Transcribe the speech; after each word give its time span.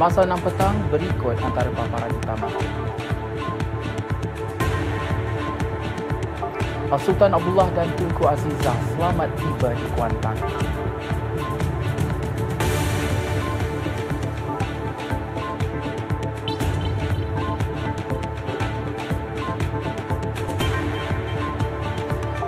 Semasa 0.00 0.24
6 0.24 0.32
petang, 0.48 0.72
berikut 0.88 1.36
antara 1.44 1.68
paparan 1.76 2.08
utama. 2.08 2.48
Sultan 6.96 7.36
Abdullah 7.36 7.68
dan 7.76 7.84
Tunku 8.00 8.24
Azizah 8.24 8.78
selamat 8.96 9.28
tiba 9.36 9.68
di 9.76 9.86
Kuantan. 9.92 10.36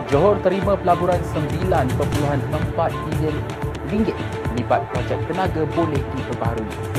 Johor 0.08 0.40
terima 0.40 0.72
pelaburan 0.80 1.20
9.4 1.36 2.00
bilion 3.12 3.36
ringgit 3.92 4.16
libat 4.56 4.88
projek 4.88 5.20
tenaga 5.28 5.68
boleh 5.76 6.00
diperbaharui. 6.16 6.91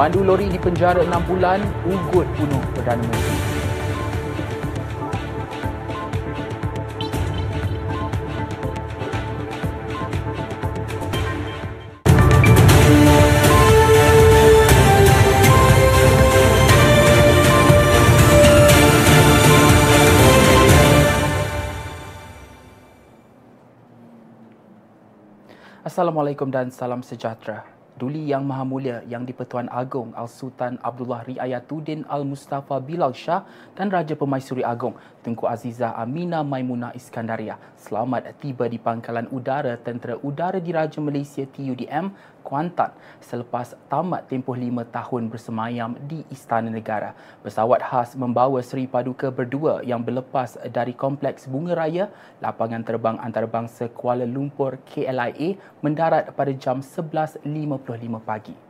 Pemandu 0.00 0.24
lori 0.24 0.48
di 0.48 0.56
penjara 0.56 1.04
6 1.04 1.28
bulan 1.28 1.60
ugut 1.84 2.24
bunuh 2.40 2.62
Perdana 2.72 3.04
Menteri. 3.04 3.36
Assalamualaikum 25.84 26.48
dan 26.48 26.72
salam 26.72 27.04
sejahtera. 27.04 27.79
Duli 28.00 28.32
Yang 28.32 28.48
Maha 28.48 28.64
Mulia 28.64 28.96
Yang 29.04 29.28
di-Pertuan 29.28 29.68
Agong 29.68 30.16
Al-Sultan 30.16 30.80
Abdullah 30.80 31.20
Riayatuddin 31.28 32.08
Al-Mustafa 32.08 32.80
Bilal 32.80 33.12
Shah 33.12 33.44
dan 33.76 33.92
Raja 33.92 34.16
Pemaisuri 34.16 34.64
Agong 34.64 34.96
Tunku 35.20 35.44
Azizah 35.44 35.92
Amina 36.00 36.40
Maimunah 36.40 36.96
Iskandaria 36.96 37.60
selamat 37.76 38.32
tiba 38.40 38.64
di 38.72 38.80
Pangkalan 38.80 39.28
Udara 39.28 39.76
Tentera 39.76 40.16
Udara 40.24 40.56
Diraja 40.56 40.96
Malaysia 41.04 41.44
TUDM 41.44 42.08
Kuantan 42.50 42.90
selepas 43.22 43.78
tamat 43.86 44.26
tempoh 44.26 44.58
lima 44.58 44.82
tahun 44.82 45.30
bersemayam 45.30 45.94
di 46.10 46.26
Istana 46.34 46.66
Negara. 46.66 47.14
Pesawat 47.46 47.78
khas 47.78 48.18
membawa 48.18 48.58
Seri 48.58 48.90
Paduka 48.90 49.30
berdua 49.30 49.86
yang 49.86 50.02
berlepas 50.02 50.58
dari 50.66 50.90
Kompleks 50.90 51.46
Bunga 51.46 51.78
Raya, 51.78 52.10
lapangan 52.42 52.82
terbang 52.82 53.22
antarabangsa 53.22 53.86
Kuala 53.94 54.26
Lumpur 54.26 54.82
KLIA 54.82 55.62
mendarat 55.78 56.34
pada 56.34 56.50
jam 56.50 56.82
11.55 56.82 57.46
pagi. 58.18 58.69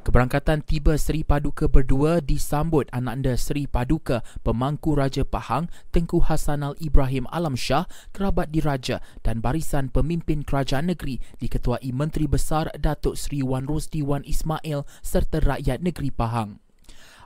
Keberangkatan 0.00 0.64
tiba 0.64 0.96
Seri 0.96 1.20
Paduka 1.20 1.68
berdua 1.68 2.24
disambut 2.24 2.88
anak 2.88 3.20
anda 3.20 3.34
Seri 3.36 3.68
Paduka 3.68 4.24
Pemangku 4.40 4.96
Raja 4.96 5.28
Pahang 5.28 5.68
Tengku 5.92 6.24
Hasanal 6.24 6.72
Ibrahim 6.80 7.28
Alam 7.28 7.52
Shah 7.52 7.84
kerabat 8.16 8.48
diraja 8.48 9.04
dan 9.20 9.44
barisan 9.44 9.92
pemimpin 9.92 10.40
kerajaan 10.40 10.88
negeri 10.88 11.20
diketuai 11.44 11.92
Menteri 11.92 12.24
Besar 12.24 12.72
Datuk 12.80 13.20
Seri 13.20 13.44
Wan 13.44 13.68
Rosdi 13.68 14.00
Wan 14.00 14.24
Ismail 14.24 14.88
serta 15.04 15.36
rakyat 15.36 15.84
negeri 15.84 16.08
Pahang. 16.08 16.69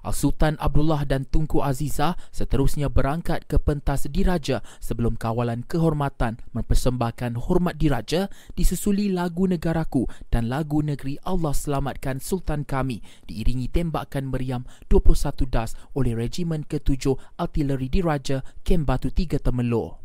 Al-Sultan 0.05 0.61
Abdullah 0.61 1.09
dan 1.09 1.25
Tunku 1.25 1.65
Azizah 1.65 2.15
seterusnya 2.29 2.93
berangkat 2.93 3.49
ke 3.49 3.57
pentas 3.57 4.05
diraja 4.13 4.61
sebelum 4.79 5.17
kawalan 5.17 5.65
kehormatan 5.65 6.37
mempersembahkan 6.53 7.41
hormat 7.49 7.81
diraja 7.81 8.29
disusuli 8.53 9.09
lagu 9.09 9.49
negaraku 9.49 10.05
dan 10.29 10.53
lagu 10.53 10.85
negeri 10.85 11.17
Allah 11.25 11.57
selamatkan 11.57 12.21
Sultan 12.21 12.69
kami 12.69 13.01
diiringi 13.25 13.73
tembakan 13.73 14.29
meriam 14.29 14.69
21 14.93 15.49
das 15.49 15.73
oleh 15.97 16.13
Regimen 16.13 16.69
ke-7 16.69 17.17
Artileri 17.41 17.89
Diraja 17.89 18.45
Kem 18.61 18.85
Batu 18.85 19.09
3 19.09 19.41
Temelur. 19.41 20.04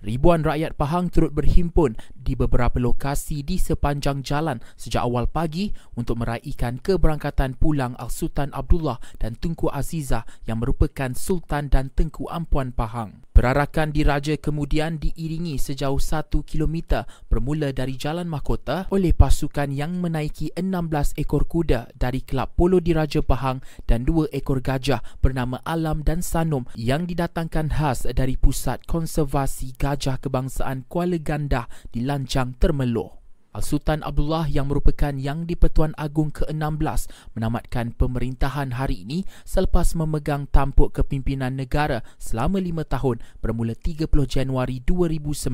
Ribuan 0.00 0.40
rakyat 0.40 0.80
Pahang 0.80 1.12
turut 1.12 1.28
berhimpun 1.36 1.92
di 2.16 2.32
beberapa 2.32 2.80
lokasi 2.80 3.44
di 3.44 3.60
sepanjang 3.60 4.24
jalan 4.24 4.56
sejak 4.72 5.04
awal 5.04 5.28
pagi 5.28 5.76
untuk 5.92 6.24
meraihkan 6.24 6.80
keberangkatan 6.80 7.52
pulang 7.60 7.92
Al-Sultan 8.00 8.48
Abdullah 8.56 8.96
dan 9.20 9.36
Tunku 9.36 9.68
Azizah 9.68 10.24
yang 10.48 10.64
merupakan 10.64 11.12
Sultan 11.12 11.68
dan 11.68 11.92
Tengku 11.92 12.32
Ampuan 12.32 12.72
Pahang. 12.72 13.28
Perarakan 13.36 13.92
diraja 13.92 14.36
kemudian 14.40 15.00
diiringi 15.00 15.56
sejauh 15.56 15.96
1 15.96 16.28
km 16.44 17.04
bermula 17.28 17.72
dari 17.72 17.96
Jalan 17.96 18.28
Mahkota 18.28 18.88
oleh 18.92 19.12
pasukan 19.16 19.68
yang 19.72 20.00
menaiki 20.00 20.52
16 20.56 21.16
ekor 21.20 21.44
kuda 21.48 21.92
dari 21.96 22.20
Kelab 22.24 22.56
Polo 22.56 22.80
Diraja 22.84 23.20
Pahang 23.20 23.64
dan 23.84 24.04
2 24.04 24.32
ekor 24.32 24.60
gajah 24.64 25.00
bernama 25.24 25.60
Alam 25.64 26.04
dan 26.04 26.20
Sanom 26.24 26.68
yang 26.76 27.08
didatangkan 27.08 27.72
khas 27.72 28.04
dari 28.12 28.36
Pusat 28.36 28.84
Konservasi 28.84 29.72
Gajah 29.76 29.89
Kebangsaan 29.98 30.86
Kuala 30.86 31.18
Gandah 31.18 31.66
di 31.90 32.06
Lancang 32.06 32.54
Termeloh. 32.58 33.20
Al-Sultan 33.50 34.06
Abdullah 34.06 34.46
yang 34.46 34.70
merupakan 34.70 35.10
Yang 35.10 35.50
di-Pertuan 35.50 35.90
Agong 35.98 36.30
ke-16 36.30 37.10
menamatkan 37.34 37.90
pemerintahan 37.98 38.78
hari 38.78 39.02
ini 39.02 39.26
selepas 39.42 39.98
memegang 39.98 40.46
tampuk 40.54 40.94
kepimpinan 40.94 41.58
negara 41.58 42.06
selama 42.22 42.62
lima 42.62 42.86
tahun 42.86 43.18
bermula 43.42 43.74
30 43.74 44.06
Januari 44.30 44.78
2019 44.86 45.50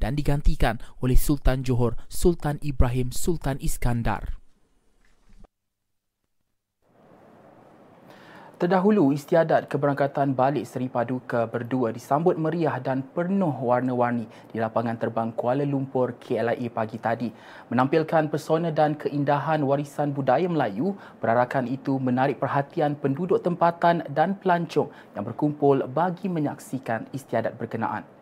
dan 0.00 0.12
digantikan 0.16 0.80
oleh 1.04 1.20
Sultan 1.20 1.60
Johor 1.60 2.00
Sultan 2.08 2.56
Ibrahim 2.64 3.12
Sultan 3.12 3.60
Iskandar. 3.60 4.41
Terdahulu, 8.62 9.10
istiadat 9.10 9.66
keberangkatan 9.66 10.38
balik 10.38 10.62
Seri 10.70 10.86
Paduka 10.86 11.50
berdua 11.50 11.90
disambut 11.90 12.38
meriah 12.38 12.78
dan 12.78 13.02
penuh 13.02 13.50
warna-warni 13.50 14.30
di 14.54 14.62
lapangan 14.62 14.94
terbang 15.02 15.34
Kuala 15.34 15.66
Lumpur 15.66 16.14
KLIA 16.22 16.70
pagi 16.70 16.94
tadi. 17.02 17.26
Menampilkan 17.74 18.30
pesona 18.30 18.70
dan 18.70 18.94
keindahan 18.94 19.66
warisan 19.66 20.14
budaya 20.14 20.46
Melayu, 20.46 20.94
perarakan 21.18 21.66
itu 21.66 21.98
menarik 21.98 22.38
perhatian 22.38 22.94
penduduk 22.94 23.42
tempatan 23.42 24.06
dan 24.14 24.38
pelancong 24.38 24.94
yang 25.18 25.26
berkumpul 25.26 25.82
bagi 25.90 26.30
menyaksikan 26.30 27.10
istiadat 27.10 27.58
berkenaan. 27.58 28.21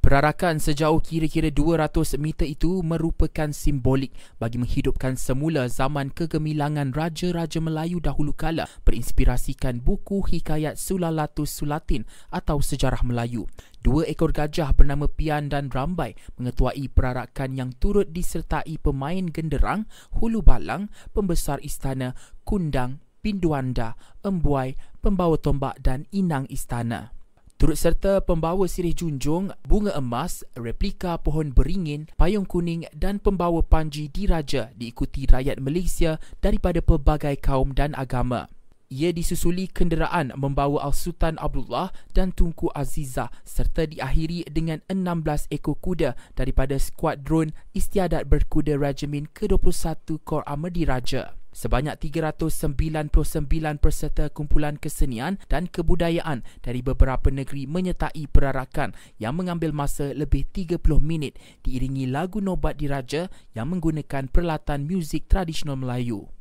Perarakan 0.00 0.56
sejauh 0.64 0.96
kira-kira 1.04 1.52
200 1.52 2.16
meter 2.16 2.48
itu 2.48 2.80
merupakan 2.80 3.52
simbolik 3.52 4.16
bagi 4.40 4.56
menghidupkan 4.56 5.12
semula 5.20 5.68
zaman 5.68 6.08
kegemilangan 6.08 6.96
Raja-Raja 6.96 7.60
Melayu 7.60 8.00
dahulu 8.00 8.32
kala 8.32 8.64
berinspirasikan 8.88 9.84
buku 9.84 10.24
hikayat 10.24 10.80
Sulalatus 10.80 11.52
Sulatin 11.52 12.08
atau 12.32 12.64
Sejarah 12.64 13.04
Melayu. 13.04 13.44
Dua 13.84 14.08
ekor 14.08 14.32
gajah 14.32 14.72
bernama 14.72 15.04
Pian 15.04 15.52
dan 15.52 15.68
Rambai 15.68 16.16
mengetuai 16.40 16.88
perarakan 16.88 17.60
yang 17.60 17.70
turut 17.76 18.08
disertai 18.08 18.80
pemain 18.80 19.28
genderang, 19.28 19.84
hulu 20.16 20.40
balang, 20.40 20.88
pembesar 21.12 21.60
istana, 21.60 22.16
kundang, 22.48 23.04
pinduanda, 23.20 24.00
embuai, 24.24 24.80
pembawa 25.04 25.36
tombak 25.36 25.76
dan 25.84 26.08
inang 26.08 26.48
istana. 26.48 27.19
Turut 27.60 27.76
serta 27.76 28.24
pembawa 28.24 28.64
sirih 28.64 28.96
junjung, 28.96 29.52
bunga 29.68 29.92
emas, 29.92 30.40
replika 30.56 31.20
pohon 31.20 31.52
beringin, 31.52 32.08
payung 32.16 32.48
kuning 32.48 32.88
dan 32.96 33.20
pembawa 33.20 33.60
panji 33.60 34.08
diraja 34.08 34.72
diikuti 34.80 35.28
rakyat 35.28 35.60
Malaysia 35.60 36.16
daripada 36.40 36.80
pelbagai 36.80 37.36
kaum 37.36 37.76
dan 37.76 37.92
agama. 37.92 38.48
Ia 38.88 39.12
disusuli 39.12 39.68
kenderaan 39.68 40.32
membawa 40.40 40.88
Al-Sultan 40.88 41.36
Abdullah 41.36 41.92
dan 42.16 42.32
Tunku 42.32 42.72
Azizah 42.72 43.28
serta 43.44 43.84
diakhiri 43.84 44.48
dengan 44.48 44.80
16 44.88 45.52
ekor 45.52 45.76
kuda 45.84 46.16
daripada 46.32 46.80
skuadron 46.80 47.52
istiadat 47.76 48.24
berkuda 48.24 48.80
Regimen 48.80 49.28
ke-21 49.36 50.16
Kor 50.24 50.40
Armada 50.48 50.80
Diraja. 50.80 51.39
Sebanyak 51.50 51.98
399 51.98 53.82
peserta 53.82 54.30
kumpulan 54.30 54.78
kesenian 54.78 55.42
dan 55.50 55.66
kebudayaan 55.66 56.46
dari 56.62 56.80
beberapa 56.80 57.26
negeri 57.28 57.66
menyertai 57.66 58.30
perarakan 58.30 58.94
yang 59.18 59.34
mengambil 59.34 59.74
masa 59.74 60.14
lebih 60.14 60.46
30 60.54 60.78
minit 61.02 61.36
diiringi 61.66 62.06
lagu 62.06 62.38
nobat 62.38 62.78
diraja 62.78 63.26
yang 63.52 63.74
menggunakan 63.74 64.30
peralatan 64.30 64.86
muzik 64.86 65.26
tradisional 65.26 65.74
Melayu. 65.74 66.39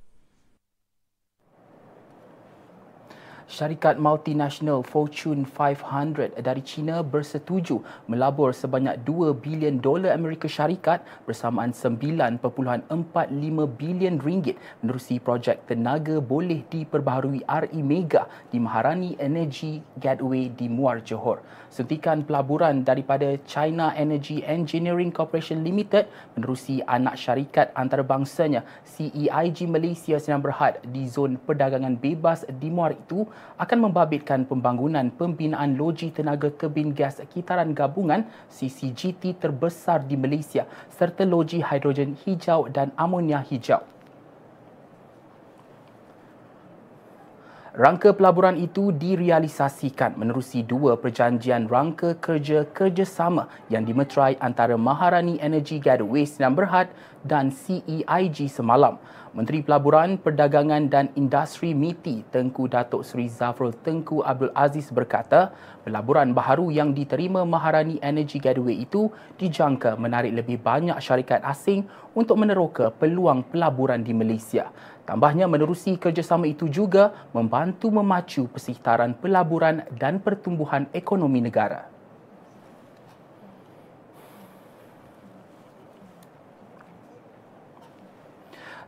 Syarikat 3.49 3.97
multinasional 3.97 4.85
Fortune 4.85 5.41
500 5.41 6.37
dari 6.37 6.61
China 6.61 7.01
bersetuju 7.01 7.81
melabur 8.05 8.53
sebanyak 8.53 9.01
2 9.01 9.33
bilion 9.41 9.81
dolar 9.81 10.13
Amerika 10.13 10.45
Syarikat 10.45 11.01
bersamaan 11.25 11.73
9.45 11.73 12.37
bilion 13.73 14.21
ringgit 14.21 14.61
menerusi 14.85 15.17
projek 15.17 15.65
tenaga 15.65 16.21
boleh 16.21 16.61
diperbaharui 16.69 17.41
RE 17.49 17.81
Mega 17.81 18.29
di 18.53 18.61
Maharani 18.61 19.17
Energy 19.17 19.81
Gateway 19.97 20.53
di 20.53 20.69
Muar 20.69 21.01
Johor. 21.01 21.41
Suntikan 21.73 22.21
pelaburan 22.21 22.85
daripada 22.85 23.33
China 23.49 23.93
Energy 23.97 24.45
Engineering 24.45 25.09
Corporation 25.09 25.65
Limited 25.65 26.05
menerusi 26.37 26.85
anak 26.85 27.17
syarikat 27.17 27.73
antarabangsanya 27.73 28.61
CEIG 28.85 29.65
Malaysia 29.65 30.21
Senang 30.21 30.45
Berhad 30.45 30.81
di 30.85 31.09
zon 31.09 31.41
perdagangan 31.41 31.97
bebas 31.97 32.45
di 32.61 32.69
Muar 32.69 32.93
itu 32.93 33.25
akan 33.59 33.91
membabitkan 33.91 34.47
pembangunan 34.47 35.11
pembinaan 35.11 35.75
loji 35.75 36.15
tenaga 36.15 36.47
kebin 36.53 36.95
gas 36.95 37.19
kitaran 37.29 37.75
gabungan 37.75 38.23
CCGT 38.47 39.35
terbesar 39.35 40.07
di 40.07 40.15
Malaysia 40.15 40.63
serta 40.87 41.27
loji 41.27 41.59
hidrogen 41.59 42.15
hijau 42.23 42.71
dan 42.71 42.95
amonia 42.95 43.43
hijau. 43.43 43.83
Rangka 47.79 48.11
pelaburan 48.11 48.59
itu 48.59 48.91
direalisasikan 48.91 50.19
menerusi 50.19 50.67
dua 50.67 50.99
perjanjian 50.99 51.63
rangka 51.69 52.11
kerja 52.19 52.67
kerjasama 52.67 53.47
yang 53.71 53.87
dimeterai 53.87 54.35
antara 54.43 54.75
Maharani 54.75 55.39
Energy 55.39 55.79
Gateway 55.79 56.27
Sinan 56.27 56.59
Berhad 56.59 56.91
dan 57.23 57.51
CEIG 57.51 58.47
semalam. 58.51 58.99
Menteri 59.29 59.61
Pelaburan, 59.61 60.17
Perdagangan 60.17 60.89
dan 60.89 61.13
Industri 61.13 61.77
MITI 61.77 62.25
Tengku 62.33 62.65
Datuk 62.65 63.05
Seri 63.05 63.29
Zafrul 63.29 63.77
Tengku 63.77 64.25
Abdul 64.25 64.49
Aziz 64.57 64.89
berkata, 64.89 65.53
pelaburan 65.85 66.33
baharu 66.33 66.73
yang 66.73 66.97
diterima 66.97 67.45
Maharani 67.45 68.01
Energy 68.01 68.41
Gateway 68.41 68.81
itu 68.81 69.13
dijangka 69.37 70.01
menarik 70.01 70.33
lebih 70.33 70.57
banyak 70.57 70.97
syarikat 70.97 71.45
asing 71.45 71.85
untuk 72.17 72.41
meneroka 72.41 72.89
peluang 72.89 73.45
pelaburan 73.45 74.01
di 74.01 74.17
Malaysia. 74.17 74.73
Tambahnya 75.05 75.45
menerusi 75.45 75.97
kerjasama 76.01 76.49
itu 76.49 76.65
juga 76.65 77.13
membantu 77.29 77.93
memacu 77.93 78.49
persekitaran 78.49 79.13
pelaburan 79.13 79.85
dan 79.93 80.17
pertumbuhan 80.17 80.89
ekonomi 80.89 81.37
negara. 81.41 81.98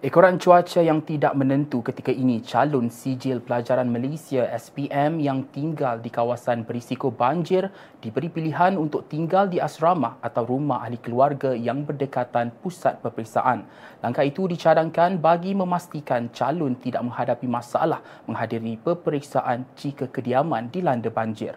Ekoran 0.01 0.41
cuaca 0.41 0.81
yang 0.81 1.05
tidak 1.05 1.37
menentu 1.37 1.85
ketika 1.85 2.09
ini 2.09 2.41
calon 2.41 2.89
sijil 2.89 3.37
pelajaran 3.37 3.85
Malaysia 3.85 4.49
SPM 4.49 5.21
yang 5.21 5.45
tinggal 5.53 6.01
di 6.01 6.09
kawasan 6.09 6.65
berisiko 6.65 7.13
banjir 7.13 7.69
diberi 8.01 8.25
pilihan 8.25 8.81
untuk 8.81 9.05
tinggal 9.05 9.45
di 9.45 9.61
asrama 9.61 10.17
atau 10.25 10.41
rumah 10.41 10.81
ahli 10.81 10.97
keluarga 10.97 11.53
yang 11.53 11.85
berdekatan 11.85 12.49
pusat 12.65 12.97
peperiksaan. 13.05 13.61
Langkah 14.01 14.25
itu 14.25 14.49
dicadangkan 14.49 15.21
bagi 15.21 15.53
memastikan 15.53 16.33
calon 16.33 16.73
tidak 16.81 17.05
menghadapi 17.05 17.45
masalah 17.45 18.01
menghadiri 18.25 18.81
peperiksaan 18.81 19.69
jika 19.77 20.09
kediaman 20.09 20.73
dilanda 20.73 21.13
banjir. 21.13 21.53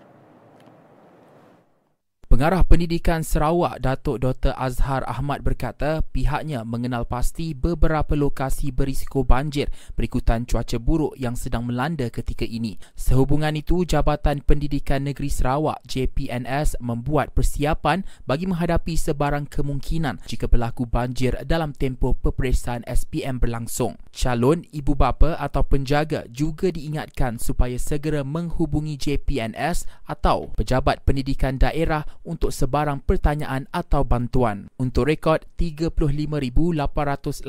Pengarah 2.35 2.67
Pendidikan 2.67 3.23
Sarawak 3.23 3.79
Datuk 3.79 4.19
Dr 4.19 4.59
Azhar 4.59 5.07
Ahmad 5.07 5.47
berkata 5.47 6.03
pihaknya 6.03 6.67
mengenal 6.67 7.07
pasti 7.07 7.55
beberapa 7.55 8.19
lokasi 8.19 8.75
berisiko 8.75 9.23
banjir 9.23 9.71
berikutan 9.95 10.43
cuaca 10.43 10.83
buruk 10.83 11.15
yang 11.15 11.39
sedang 11.39 11.63
melanda 11.63 12.11
ketika 12.11 12.43
ini. 12.43 12.75
Sehubungan 12.99 13.55
itu 13.55 13.87
Jabatan 13.87 14.43
Pendidikan 14.43 15.07
Negeri 15.07 15.31
Sarawak 15.31 15.79
JPNS 15.87 16.83
membuat 16.83 17.31
persiapan 17.39 18.03
bagi 18.27 18.51
menghadapi 18.51 18.99
sebarang 18.99 19.47
kemungkinan 19.47 20.27
jika 20.27 20.51
berlaku 20.51 20.91
banjir 20.91 21.39
dalam 21.47 21.71
tempoh 21.71 22.19
peperiksaan 22.19 22.83
SPM 22.83 23.39
berlangsung. 23.39 23.95
Calon 24.11 24.67
ibu 24.75 24.99
bapa 24.99 25.39
atau 25.39 25.63
penjaga 25.63 26.27
juga 26.35 26.75
diingatkan 26.75 27.39
supaya 27.39 27.79
segera 27.79 28.27
menghubungi 28.27 28.99
JPNS 28.99 29.87
atau 30.11 30.51
Pejabat 30.59 31.07
Pendidikan 31.07 31.63
Daerah 31.63 32.03
untuk 32.25 32.51
sebarang 32.51 33.05
pertanyaan 33.05 33.71
atau 33.71 34.03
bantuan. 34.03 34.73
Untuk 34.81 35.07
rekod, 35.07 35.47
35,885 35.61 37.47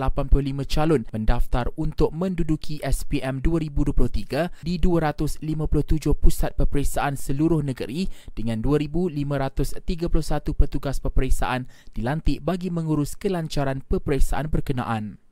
calon 0.69 1.03
mendaftar 1.09 1.71
untuk 1.79 2.13
menduduki 2.13 2.77
SPM 2.83 3.41
2023 3.41 4.61
di 4.61 4.77
257 4.77 5.41
pusat 6.13 6.53
peperiksaan 6.53 7.17
seluruh 7.17 7.65
negeri 7.65 8.07
dengan 8.37 8.61
2,531 8.61 10.53
petugas 10.53 11.01
peperiksaan 11.01 11.65
dilantik 11.95 12.43
bagi 12.45 12.69
mengurus 12.69 13.17
kelancaran 13.17 13.81
peperiksaan 13.87 14.51
berkenaan. 14.51 15.24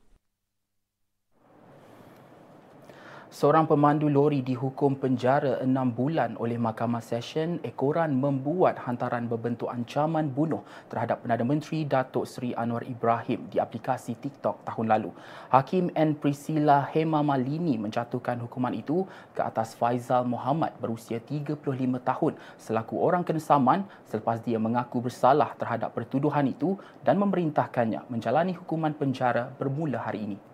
Seorang 3.34 3.66
pemandu 3.66 4.06
lori 4.06 4.46
dihukum 4.46 4.94
penjara 4.94 5.58
enam 5.58 5.90
bulan 5.90 6.38
oleh 6.38 6.54
Mahkamah 6.54 7.02
Session 7.02 7.58
Ekoran 7.66 8.14
membuat 8.14 8.78
hantaran 8.86 9.26
berbentuk 9.26 9.66
ancaman 9.66 10.30
bunuh 10.30 10.62
terhadap 10.86 11.18
Perdana 11.18 11.42
Menteri 11.42 11.82
Datuk 11.82 12.30
Seri 12.30 12.54
Anwar 12.54 12.86
Ibrahim 12.86 13.50
di 13.50 13.58
aplikasi 13.58 14.14
TikTok 14.22 14.62
tahun 14.62 14.86
lalu. 14.86 15.10
Hakim 15.50 15.90
N. 15.98 16.14
Priscilla 16.14 16.86
Hema 16.86 17.26
Malini 17.26 17.74
menjatuhkan 17.74 18.38
hukuman 18.38 18.70
itu 18.70 19.02
ke 19.34 19.42
atas 19.42 19.74
Faizal 19.74 20.22
Muhammad 20.30 20.70
berusia 20.78 21.18
35 21.18 21.58
tahun 22.06 22.38
selaku 22.54 23.02
orang 23.02 23.26
kenesaman 23.26 23.82
selepas 24.06 24.46
dia 24.46 24.62
mengaku 24.62 25.02
bersalah 25.02 25.58
terhadap 25.58 25.90
pertuduhan 25.90 26.46
itu 26.46 26.78
dan 27.02 27.18
memerintahkannya 27.18 28.06
menjalani 28.06 28.54
hukuman 28.54 28.94
penjara 28.94 29.50
bermula 29.58 30.06
hari 30.06 30.22
ini. 30.22 30.53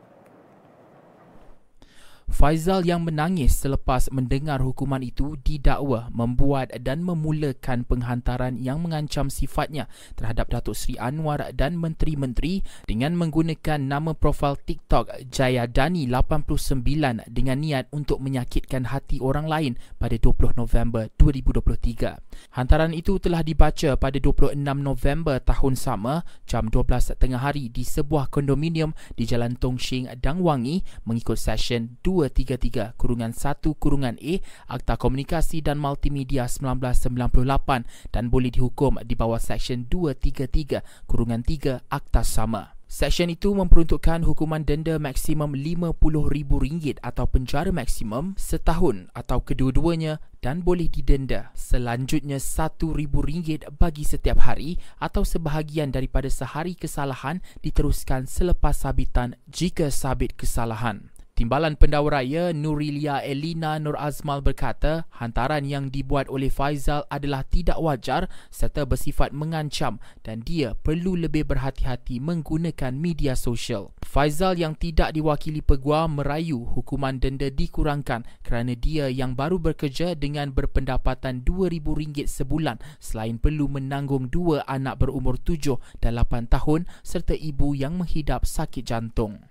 Faizal 2.31 2.87
yang 2.87 3.03
menangis 3.03 3.59
selepas 3.59 4.07
mendengar 4.15 4.63
hukuman 4.63 5.03
itu 5.03 5.35
didakwa 5.43 6.07
membuat 6.15 6.71
dan 6.79 7.03
memulakan 7.03 7.83
penghantaran 7.83 8.55
yang 8.55 8.79
mengancam 8.79 9.27
sifatnya 9.27 9.91
terhadap 10.15 10.47
Datuk 10.47 10.79
Seri 10.79 10.95
Anwar 10.95 11.51
dan 11.59 11.75
menteri-menteri 11.75 12.63
dengan 12.87 13.19
menggunakan 13.19 13.83
nama 13.83 14.15
profil 14.15 14.55
TikTok 14.63 15.27
Jaya 15.27 15.67
Dani 15.67 16.07
89 16.07 17.27
dengan 17.27 17.59
niat 17.59 17.91
untuk 17.91 18.23
menyakitkan 18.23 18.95
hati 18.95 19.19
orang 19.19 19.51
lain 19.51 19.73
pada 19.99 20.15
20 20.15 20.55
November 20.55 21.11
2023. 21.19 22.55
Hantaran 22.55 22.95
itu 22.95 23.19
telah 23.19 23.43
dibaca 23.43 23.99
pada 23.99 24.19
26 24.23 24.55
November 24.79 25.43
tahun 25.43 25.75
sama 25.75 26.23
jam 26.47 26.71
12 26.71 27.19
tengah 27.19 27.43
hari 27.43 27.75
di 27.75 27.83
sebuah 27.83 28.31
kondominium 28.31 28.95
di 29.19 29.27
Jalan 29.27 29.59
Tong 29.59 29.83
Shing, 29.83 30.07
Dangwangi 30.23 30.87
mengikut 31.03 31.35
session 31.35 31.99
2 32.07 32.20
233 32.29 33.01
kurungan 33.01 33.33
1 33.33 33.65
kurungan 33.81 34.21
A 34.21 34.35
Akta 34.69 35.01
Komunikasi 35.01 35.65
dan 35.65 35.81
Multimedia 35.81 36.45
1998 36.45 38.13
dan 38.13 38.25
boleh 38.29 38.53
dihukum 38.53 39.01
di 39.01 39.17
bawah 39.17 39.41
Seksyen 39.41 39.89
233 39.89 41.09
kurungan 41.09 41.41
3 41.41 41.89
Akta 41.89 42.21
sama. 42.21 42.77
Seksyen 42.91 43.31
itu 43.31 43.55
memperuntukkan 43.55 44.27
hukuman 44.27 44.67
denda 44.67 44.99
maksimum 44.99 45.55
RM50,000 45.55 46.99
atau 46.99 47.23
penjara 47.31 47.71
maksimum 47.71 48.35
setahun 48.35 49.07
atau 49.15 49.47
kedua-duanya 49.47 50.19
dan 50.43 50.67
boleh 50.67 50.91
didenda 50.91 51.55
selanjutnya 51.55 52.43
RM1,000 52.43 53.79
bagi 53.79 54.03
setiap 54.03 54.43
hari 54.43 54.83
atau 54.99 55.23
sebahagian 55.23 55.95
daripada 55.95 56.27
sehari 56.27 56.75
kesalahan 56.75 57.39
diteruskan 57.63 58.27
selepas 58.27 58.83
sabitan 58.83 59.39
jika 59.47 59.87
sabit 59.95 60.35
kesalahan. 60.35 61.10
Timbalan 61.41 61.73
Pendakwa 61.81 62.21
Raya 62.21 62.53
Nurilia 62.53 63.25
Elina 63.25 63.81
Nur 63.81 63.97
Azmal 63.97 64.45
berkata 64.45 65.09
hantaran 65.09 65.65
yang 65.65 65.89
dibuat 65.89 66.29
oleh 66.29 66.53
Faizal 66.53 67.09
adalah 67.09 67.49
tidak 67.49 67.81
wajar 67.81 68.29
serta 68.53 68.85
bersifat 68.85 69.33
mengancam 69.33 69.97
dan 70.21 70.45
dia 70.45 70.77
perlu 70.77 71.17
lebih 71.17 71.49
berhati-hati 71.49 72.21
menggunakan 72.21 72.93
media 72.93 73.33
sosial. 73.41 73.89
Faizal 74.05 74.61
yang 74.61 74.77
tidak 74.77 75.17
diwakili 75.17 75.65
peguam 75.65 76.21
merayu 76.21 76.61
hukuman 76.77 77.17
denda 77.17 77.49
dikurangkan 77.49 78.29
kerana 78.45 78.77
dia 78.77 79.09
yang 79.09 79.33
baru 79.33 79.57
bekerja 79.57 80.13
dengan 80.13 80.53
berpendapatan 80.53 81.41
RM2,000 81.41 82.29
sebulan 82.29 82.77
selain 83.01 83.41
perlu 83.41 83.65
menanggung 83.65 84.29
dua 84.29 84.61
anak 84.69 85.09
berumur 85.09 85.41
7 85.41 86.05
dan 86.05 86.21
8 86.21 86.53
tahun 86.53 86.85
serta 87.01 87.33
ibu 87.33 87.73
yang 87.73 87.97
menghidap 87.97 88.45
sakit 88.45 88.85
jantung. 88.85 89.50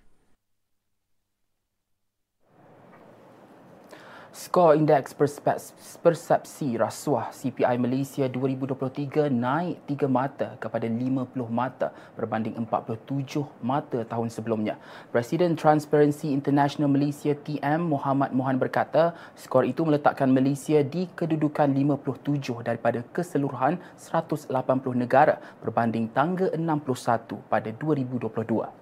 Skor 4.40 4.80
indeks 4.80 5.12
persepsi 6.00 6.80
rasuah 6.80 7.28
CPI 7.28 7.76
Malaysia 7.76 8.24
2023 8.24 9.28
naik 9.28 9.84
3 9.84 10.08
mata 10.08 10.56
kepada 10.64 10.88
50 10.88 11.28
mata 11.52 11.92
berbanding 12.16 12.56
47 12.56 13.36
mata 13.60 14.00
tahun 14.08 14.32
sebelumnya. 14.32 14.80
Presiden 15.12 15.60
Transparency 15.60 16.32
International 16.32 16.88
Malaysia 16.88 17.36
TM 17.36 17.84
Muhammad 17.84 18.32
Mohan 18.32 18.56
berkata, 18.56 19.12
skor 19.36 19.68
itu 19.68 19.84
meletakkan 19.84 20.32
Malaysia 20.32 20.80
di 20.88 21.12
kedudukan 21.20 21.68
57 21.76 22.64
daripada 22.64 23.04
keseluruhan 23.12 23.76
180 24.00 24.56
negara 24.96 25.44
berbanding 25.60 26.08
tangga 26.16 26.48
61 26.56 27.44
pada 27.52 27.76
2022. 27.76 28.79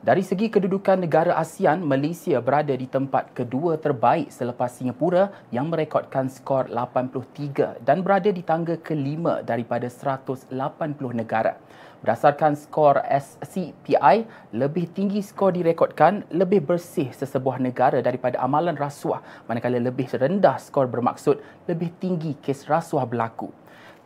Dari 0.00 0.24
segi 0.24 0.48
kedudukan 0.48 1.04
negara 1.04 1.36
ASEAN, 1.36 1.84
Malaysia 1.84 2.40
berada 2.40 2.72
di 2.72 2.88
tempat 2.88 3.36
kedua 3.36 3.76
terbaik 3.76 4.32
selepas 4.32 4.72
Singapura 4.72 5.28
yang 5.52 5.68
merekodkan 5.68 6.32
skor 6.32 6.72
83 6.72 7.84
dan 7.84 8.00
berada 8.00 8.32
di 8.32 8.40
tangga 8.40 8.80
kelima 8.80 9.44
daripada 9.44 9.92
180 9.92 10.56
negara. 11.12 11.60
Berdasarkan 12.00 12.56
skor 12.56 13.04
SCPI, 13.04 14.24
lebih 14.56 14.88
tinggi 14.88 15.20
skor 15.20 15.52
direkodkan 15.52 16.24
lebih 16.32 16.64
bersih 16.64 17.12
sesebuah 17.12 17.60
negara 17.60 18.00
daripada 18.00 18.40
amalan 18.40 18.80
rasuah 18.80 19.20
manakala 19.52 19.76
lebih 19.76 20.08
rendah 20.16 20.56
skor 20.56 20.88
bermaksud 20.88 21.44
lebih 21.68 21.92
tinggi 22.00 22.40
kes 22.40 22.72
rasuah 22.72 23.04
berlaku. 23.04 23.52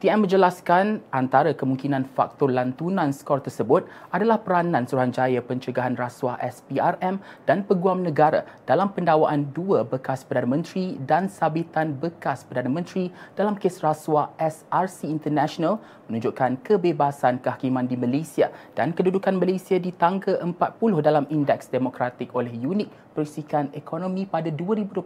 TM 0.05 0.29
menjelaskan 0.29 1.01
antara 1.17 1.57
kemungkinan 1.57 2.05
faktor 2.13 2.53
lantunan 2.53 3.09
skor 3.09 3.41
tersebut 3.41 3.89
adalah 4.13 4.37
peranan 4.37 4.85
Suruhanjaya 4.85 5.41
Pencegahan 5.41 5.97
Rasuah 5.97 6.37
SPRM 6.45 7.25
dan 7.49 7.65
Peguam 7.65 8.05
Negara 8.05 8.45
dalam 8.69 8.93
pendakwaan 8.93 9.49
dua 9.57 9.81
bekas 9.81 10.21
Perdana 10.21 10.61
Menteri 10.61 11.01
dan 11.09 11.33
sabitan 11.33 11.97
bekas 11.97 12.45
Perdana 12.45 12.69
Menteri 12.69 13.09
dalam 13.33 13.57
kes 13.57 13.81
rasuah 13.81 14.37
SRC 14.37 15.09
International 15.09 15.81
menunjukkan 16.13 16.61
kebebasan 16.61 17.41
kehakiman 17.41 17.89
di 17.89 17.97
Malaysia 17.97 18.53
dan 18.77 18.93
kedudukan 18.93 19.41
Malaysia 19.41 19.81
di 19.81 19.89
tangga 19.89 20.37
40 20.37 21.01
dalam 21.01 21.25
Indeks 21.33 21.73
Demokratik 21.73 22.37
oleh 22.37 22.53
Unit 22.53 22.93
Perisikan 23.17 23.73
Ekonomi 23.73 24.29
pada 24.29 24.53
2022 24.53 25.01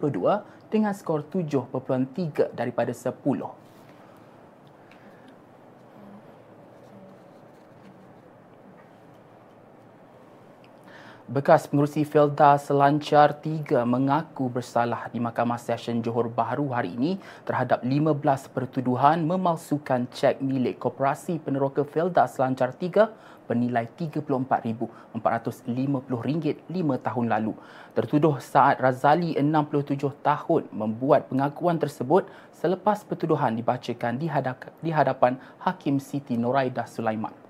dengan 0.75 0.91
skor 0.91 1.23
7.3 1.31 2.51
daripada 2.51 2.91
10. 2.91 3.68
Bekas 11.29 11.69
pengurusi 11.69 12.09
Felda 12.09 12.57
Selancar 12.57 13.37
3 13.45 13.85
mengaku 13.85 14.49
bersalah 14.49 15.13
di 15.13 15.21
Mahkamah 15.21 15.61
Session 15.61 16.01
Johor 16.01 16.33
Bahru 16.33 16.73
hari 16.73 16.97
ini 16.97 17.21
terhadap 17.45 17.85
15 17.85 18.49
pertuduhan 18.49 19.21
memalsukan 19.29 20.09
cek 20.09 20.41
milik 20.41 20.81
Koperasi 20.81 21.37
Peneroka 21.37 21.85
Felda 21.85 22.25
Selancar 22.25 22.73
3 22.73 23.45
bernilai 23.45 23.85
RM34,450 23.93 26.65
lima 26.73 26.97
tahun 26.97 27.27
lalu. 27.29 27.53
Tertuduh 27.93 28.41
saat 28.41 28.81
Razali 28.81 29.37
67 29.37 30.01
tahun 30.25 30.73
membuat 30.73 31.29
pengakuan 31.29 31.77
tersebut 31.77 32.25
selepas 32.57 33.05
pertuduhan 33.05 33.53
dibacakan 33.53 34.17
di 34.17 34.33
hadapan 34.89 35.37
Hakim 35.61 36.01
Siti 36.01 36.41
Noraidah 36.41 36.89
Sulaiman. 36.89 37.48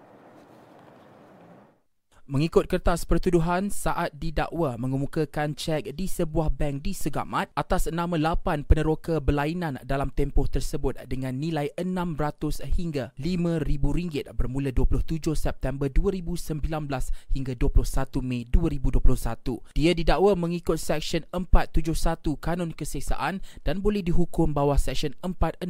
Mengikut 2.28 2.68
kertas 2.68 3.08
pertuduhan, 3.08 3.72
saat 3.72 4.12
didakwa 4.12 4.76
mengemukakan 4.76 5.56
cek 5.56 5.96
di 5.96 6.04
sebuah 6.04 6.52
bank 6.52 6.84
di 6.84 6.92
Segamat 6.92 7.48
atas 7.56 7.88
nama 7.88 8.20
8 8.20 8.68
peneroka 8.68 9.16
berlainan 9.16 9.80
dalam 9.80 10.12
tempoh 10.12 10.44
tersebut 10.44 11.00
dengan 11.08 11.32
nilai 11.40 11.72
600 11.80 12.68
hingga 12.68 13.16
RM5,000 13.16 14.36
bermula 14.36 14.68
27 14.68 15.32
September 15.32 15.88
2019 15.88 16.68
hingga 17.32 17.52
21 17.56 18.20
Mei 18.20 18.44
2021. 18.44 19.72
Dia 19.72 19.96
didakwa 19.96 20.36
mengikut 20.36 20.76
Seksyen 20.76 21.24
471 21.32 22.36
Kanun 22.44 22.76
Keseksaan 22.76 23.40
dan 23.64 23.80
boleh 23.80 24.04
dihukum 24.04 24.52
bawah 24.52 24.76
Seksyen 24.76 25.16
465 25.24 25.64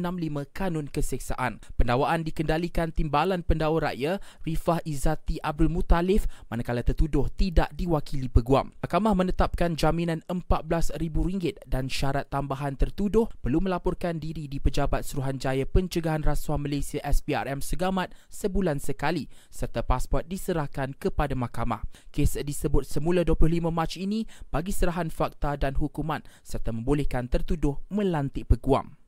Kanun 0.51 0.91
Keseksaan. 0.91 1.63
Pendakwaan 1.79 2.27
dikendalikan 2.27 2.91
Timbalan 2.91 3.47
Pendakwa 3.47 3.87
Raya 3.87 4.19
Rifah 4.43 4.83
Izzati 4.83 5.39
Abdul 5.39 5.71
Mutalif 5.71 6.27
manakala 6.49 6.81
tertuduh 6.83 7.29
tidak 7.37 7.69
diwakili 7.71 8.27
peguam. 8.27 8.73
Mahkamah 8.83 9.13
menetapkan 9.15 9.77
jaminan 9.77 10.25
RM14,000 10.27 11.61
dan 11.69 11.87
syarat 11.87 12.27
tambahan 12.27 12.75
tertuduh 12.75 13.29
perlu 13.39 13.63
melaporkan 13.63 14.17
diri 14.17 14.49
di 14.49 14.57
Pejabat 14.57 15.05
Suruhanjaya 15.05 15.69
Pencegahan 15.69 16.25
Rasuah 16.25 16.59
Malaysia 16.59 16.99
SPRM 17.05 17.63
Segamat 17.63 18.11
sebulan 18.27 18.83
sekali 18.83 19.29
serta 19.53 19.85
pasport 19.85 20.27
diserahkan 20.27 20.91
kepada 20.97 21.37
mahkamah. 21.37 21.85
Kes 22.11 22.35
disebut 22.35 22.83
semula 22.83 23.23
25 23.23 23.69
Mac 23.71 23.95
ini 23.95 24.27
bagi 24.49 24.75
serahan 24.75 25.07
fakta 25.07 25.55
dan 25.55 25.77
hukuman 25.79 26.25
serta 26.43 26.75
membolehkan 26.75 27.31
tertuduh 27.31 27.79
melantik 27.87 28.49
peguam. 28.49 28.98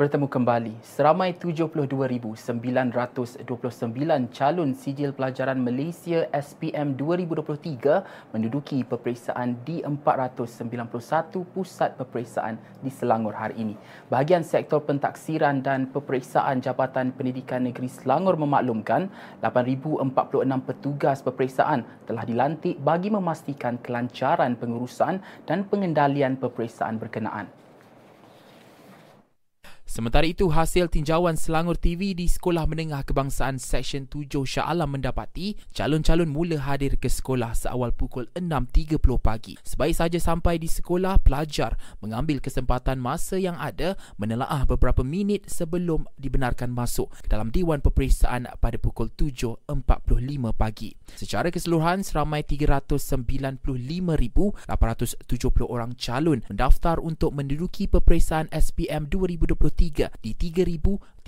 Bertemu 0.00 0.32
kembali. 0.32 0.80
Seramai 0.80 1.36
72,929 1.36 2.32
calon 4.32 4.72
sijil 4.72 5.12
pelajaran 5.12 5.60
Malaysia 5.60 6.24
SPM 6.32 6.96
2023 6.96 8.32
menduduki 8.32 8.80
peperiksaan 8.80 9.60
di 9.60 9.84
491 9.84 10.88
pusat 11.52 12.00
peperiksaan 12.00 12.56
di 12.80 12.88
Selangor 12.88 13.36
hari 13.36 13.60
ini. 13.60 13.76
Bahagian 14.08 14.40
sektor 14.40 14.80
pentaksiran 14.80 15.60
dan 15.60 15.92
peperiksaan 15.92 16.64
Jabatan 16.64 17.12
Pendidikan 17.12 17.68
Negeri 17.68 17.92
Selangor 17.92 18.40
memaklumkan 18.40 19.12
8,046 19.44 20.16
petugas 20.64 21.20
peperiksaan 21.20 21.84
telah 22.08 22.24
dilantik 22.24 22.80
bagi 22.80 23.12
memastikan 23.12 23.76
kelancaran 23.84 24.56
pengurusan 24.56 25.20
dan 25.44 25.68
pengendalian 25.68 26.40
peperiksaan 26.40 26.96
berkenaan. 26.96 27.59
Sementara 29.90 30.22
itu, 30.22 30.46
hasil 30.46 30.86
tinjauan 30.86 31.34
Selangor 31.34 31.74
TV 31.74 32.14
di 32.14 32.30
Sekolah 32.30 32.62
Menengah 32.62 33.02
Kebangsaan 33.02 33.58
Seksyen 33.58 34.06
7 34.06 34.46
Shah 34.46 34.70
Alam 34.70 34.94
mendapati 34.94 35.58
calon-calon 35.74 36.30
mula 36.30 36.62
hadir 36.62 36.94
ke 36.94 37.10
sekolah 37.10 37.58
seawal 37.58 37.90
pukul 37.90 38.30
6.30 38.38 39.02
pagi. 39.18 39.58
Sebaik 39.66 39.98
saja 39.98 40.14
sampai 40.22 40.62
di 40.62 40.70
sekolah, 40.70 41.18
pelajar 41.26 41.74
mengambil 41.98 42.38
kesempatan 42.38 43.02
masa 43.02 43.34
yang 43.34 43.58
ada 43.58 43.98
menelaah 44.14 44.62
beberapa 44.62 45.02
minit 45.02 45.50
sebelum 45.50 46.06
dibenarkan 46.22 46.70
masuk 46.70 47.10
ke 47.10 47.26
dalam 47.26 47.50
Diwan 47.50 47.82
Peperiksaan 47.82 48.46
pada 48.62 48.78
pukul 48.78 49.10
7.45 49.10 49.74
pagi. 50.54 50.94
Secara 51.18 51.50
keseluruhan, 51.50 52.06
seramai 52.06 52.46
395,870 52.46 54.54
orang 55.66 55.98
calon 55.98 56.46
mendaftar 56.46 57.02
untuk 57.02 57.34
menduduki 57.34 57.90
peperiksaan 57.90 58.46
SPM 58.54 59.10
2023 59.10 59.79
di 60.20 60.36
3,340 60.36 61.24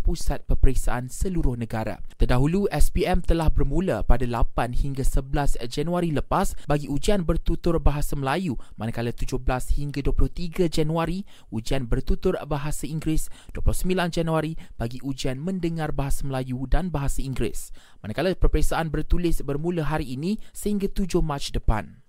pusat 0.00 0.40
peperiksaan 0.48 1.12
seluruh 1.12 1.52
negara. 1.52 2.00
Terdahulu, 2.16 2.64
SPM 2.72 3.20
telah 3.20 3.52
bermula 3.52 4.00
pada 4.00 4.24
8 4.24 4.72
hingga 4.72 5.04
11 5.04 5.60
Januari 5.68 6.08
lepas 6.16 6.56
bagi 6.64 6.88
ujian 6.88 7.28
bertutur 7.28 7.76
bahasa 7.76 8.16
Melayu 8.16 8.56
manakala 8.80 9.12
17 9.12 9.36
hingga 9.76 10.00
23 10.00 10.72
Januari 10.72 11.28
ujian 11.52 11.84
bertutur 11.84 12.40
bahasa 12.48 12.88
Inggeris 12.88 13.28
29 13.52 14.08
Januari 14.08 14.56
bagi 14.80 14.98
ujian 15.04 15.36
mendengar 15.36 15.92
bahasa 15.92 16.24
Melayu 16.24 16.64
dan 16.64 16.88
bahasa 16.88 17.20
Inggeris. 17.20 17.68
Manakala 18.00 18.32
peperiksaan 18.32 18.88
bertulis 18.88 19.44
bermula 19.44 19.84
hari 19.86 20.16
ini 20.16 20.40
sehingga 20.56 20.88
7 20.88 21.20
Mac 21.20 21.52
depan. 21.52 22.01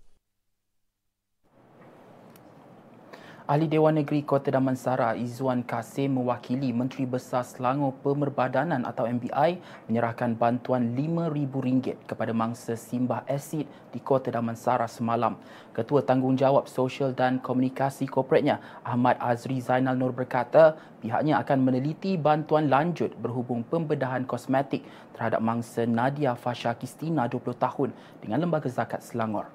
Ahli 3.43 3.67
Dewan 3.67 3.99
Negeri 3.99 4.23
Kota 4.23 4.55
Damansara 4.55 5.19
Izzuan 5.19 5.67
Kasim 5.67 6.15
mewakili 6.15 6.71
Menteri 6.71 7.03
Besar 7.03 7.43
Selangor 7.43 7.91
Pemerbadanan 7.99 8.87
atau 8.87 9.03
MBI 9.03 9.59
menyerahkan 9.91 10.31
bantuan 10.31 10.95
RM5,000 10.95 12.07
kepada 12.07 12.31
mangsa 12.31 12.79
simbah 12.79 13.27
asid 13.27 13.67
di 13.91 13.99
Kota 13.99 14.31
Damansara 14.31 14.87
semalam. 14.87 15.35
Ketua 15.75 16.07
Tanggungjawab 16.07 16.71
Sosial 16.71 17.11
dan 17.11 17.43
Komunikasi 17.43 18.07
Korporatnya 18.07 18.63
Ahmad 18.79 19.19
Azri 19.19 19.59
Zainal 19.59 19.99
Nur 19.99 20.15
berkata 20.15 20.79
pihaknya 21.03 21.35
akan 21.43 21.67
meneliti 21.67 22.15
bantuan 22.15 22.71
lanjut 22.71 23.11
berhubung 23.19 23.67
pembedahan 23.67 24.23
kosmetik 24.23 24.87
terhadap 25.19 25.43
mangsa 25.43 25.83
Nadia 25.83 26.31
Fasha 26.39 26.71
Kistina 26.79 27.27
20 27.27 27.59
tahun 27.59 27.91
dengan 28.23 28.39
Lembaga 28.39 28.71
Zakat 28.71 29.03
Selangor. 29.03 29.51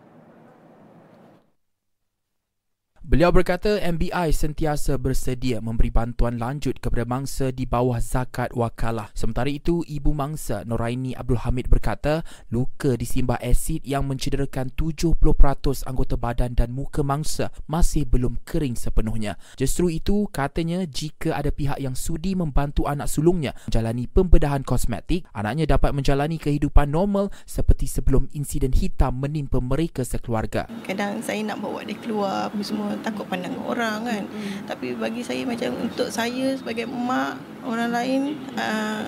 Beliau 3.09 3.33
berkata 3.33 3.81
MBI 3.81 4.37
sentiasa 4.37 5.01
bersedia 5.01 5.65
memberi 5.65 5.89
bantuan 5.89 6.37
lanjut 6.37 6.77
kepada 6.77 7.09
mangsa 7.09 7.49
di 7.49 7.65
bawah 7.65 7.97
zakat 8.05 8.53
wakalah. 8.53 9.09
Sementara 9.17 9.49
itu, 9.49 9.81
ibu 9.89 10.13
mangsa 10.13 10.61
Noraini 10.69 11.17
Abdul 11.17 11.41
Hamid 11.41 11.73
berkata 11.73 12.21
luka 12.53 13.01
disimbah 13.01 13.41
asid 13.41 13.81
yang 13.89 14.05
mencederakan 14.05 14.69
70% 14.77 15.89
anggota 15.89 16.21
badan 16.21 16.53
dan 16.53 16.69
muka 16.69 17.01
mangsa 17.01 17.49
masih 17.65 18.05
belum 18.05 18.45
kering 18.45 18.77
sepenuhnya. 18.77 19.41
Justru 19.57 19.89
itu, 19.89 20.29
katanya 20.29 20.85
jika 20.85 21.33
ada 21.33 21.49
pihak 21.49 21.81
yang 21.81 21.97
sudi 21.97 22.37
membantu 22.37 22.93
anak 22.93 23.09
sulungnya 23.09 23.57
menjalani 23.73 24.05
pembedahan 24.05 24.61
kosmetik, 24.61 25.25
anaknya 25.33 25.65
dapat 25.65 25.97
menjalani 25.97 26.37
kehidupan 26.37 26.93
normal 26.93 27.33
seperti 27.49 27.89
sebelum 27.89 28.29
insiden 28.37 28.77
hitam 28.77 29.17
menimpa 29.17 29.65
mereka 29.65 30.05
sekeluarga. 30.05 30.69
Kadang 30.85 31.25
saya 31.25 31.41
nak 31.41 31.65
bawa 31.65 31.89
dia 31.89 31.97
keluar 32.05 32.53
semua 32.61 32.98
takut 33.03 33.25
pandang 33.29 33.55
orang 33.63 34.05
kan. 34.05 34.23
Mm-hmm. 34.27 34.67
tapi 34.67 34.95
bagi 34.95 35.23
saya 35.23 35.43
macam 35.47 35.75
untuk 35.79 36.09
saya 36.11 36.55
sebagai 36.59 36.87
mak 36.89 37.39
orang 37.65 37.91
lain 37.95 38.21
uh, 38.59 39.07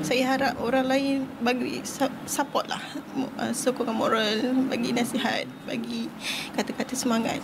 saya 0.00 0.22
harap 0.24 0.54
orang 0.64 0.86
lain 0.88 1.14
bagi 1.44 1.84
support 2.24 2.66
lah. 2.72 2.80
Uh, 3.36 3.52
sokongan 3.52 3.94
moral 3.94 4.36
bagi 4.72 4.96
nasihat 4.96 5.44
bagi 5.68 6.08
kata-kata 6.56 6.96
semangat 6.96 7.38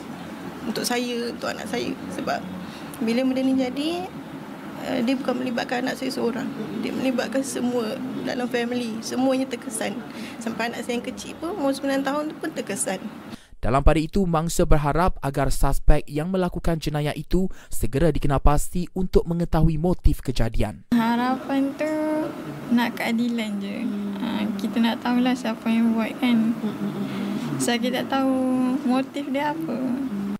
untuk 0.64 0.82
saya 0.88 1.30
untuk 1.30 1.52
anak 1.52 1.68
saya. 1.68 1.92
Sebab 2.16 2.40
bila 3.04 3.20
benda 3.28 3.42
ni 3.44 3.54
jadi 3.54 3.90
uh, 4.88 4.98
dia 5.04 5.14
bukan 5.20 5.44
melibatkan 5.44 5.84
anak 5.84 6.00
saya 6.00 6.10
seorang. 6.16 6.48
Dia 6.80 6.96
melibatkan 6.96 7.44
semua 7.44 8.00
dalam 8.24 8.48
family. 8.48 8.98
Semuanya 9.04 9.45
terkesan. 9.45 10.00
Sampai 10.40 10.73
anak 10.73 10.88
saya 10.88 10.97
yang 10.97 11.06
kecil 11.06 11.36
pun 11.36 11.52
umur 11.54 11.76
9 11.76 12.02
tahun 12.02 12.32
pun 12.40 12.50
terkesan 12.56 13.00
dalam 13.64 13.80
pada 13.80 13.96
itu, 13.96 14.28
mangsa 14.28 14.68
berharap 14.68 15.16
agar 15.24 15.48
suspek 15.48 16.04
yang 16.04 16.28
melakukan 16.28 16.76
jenayah 16.76 17.16
itu 17.16 17.48
segera 17.72 18.12
dikenapasti 18.12 18.92
untuk 18.92 19.24
mengetahui 19.24 19.80
motif 19.80 20.20
kejadian. 20.20 20.84
Harapan 20.92 21.72
tu 21.72 21.88
nak 22.76 22.92
keadilan 22.92 23.56
je. 23.64 23.88
Ha, 24.20 24.44
kita 24.60 24.84
nak 24.84 25.00
tahulah 25.00 25.32
siapa 25.32 25.64
yang 25.72 25.96
buat 25.96 26.12
kan. 26.20 26.52
Saya 27.56 27.80
kita 27.80 28.04
tahu 28.04 28.36
motif 28.84 29.32
dia 29.32 29.56
apa. 29.56 29.76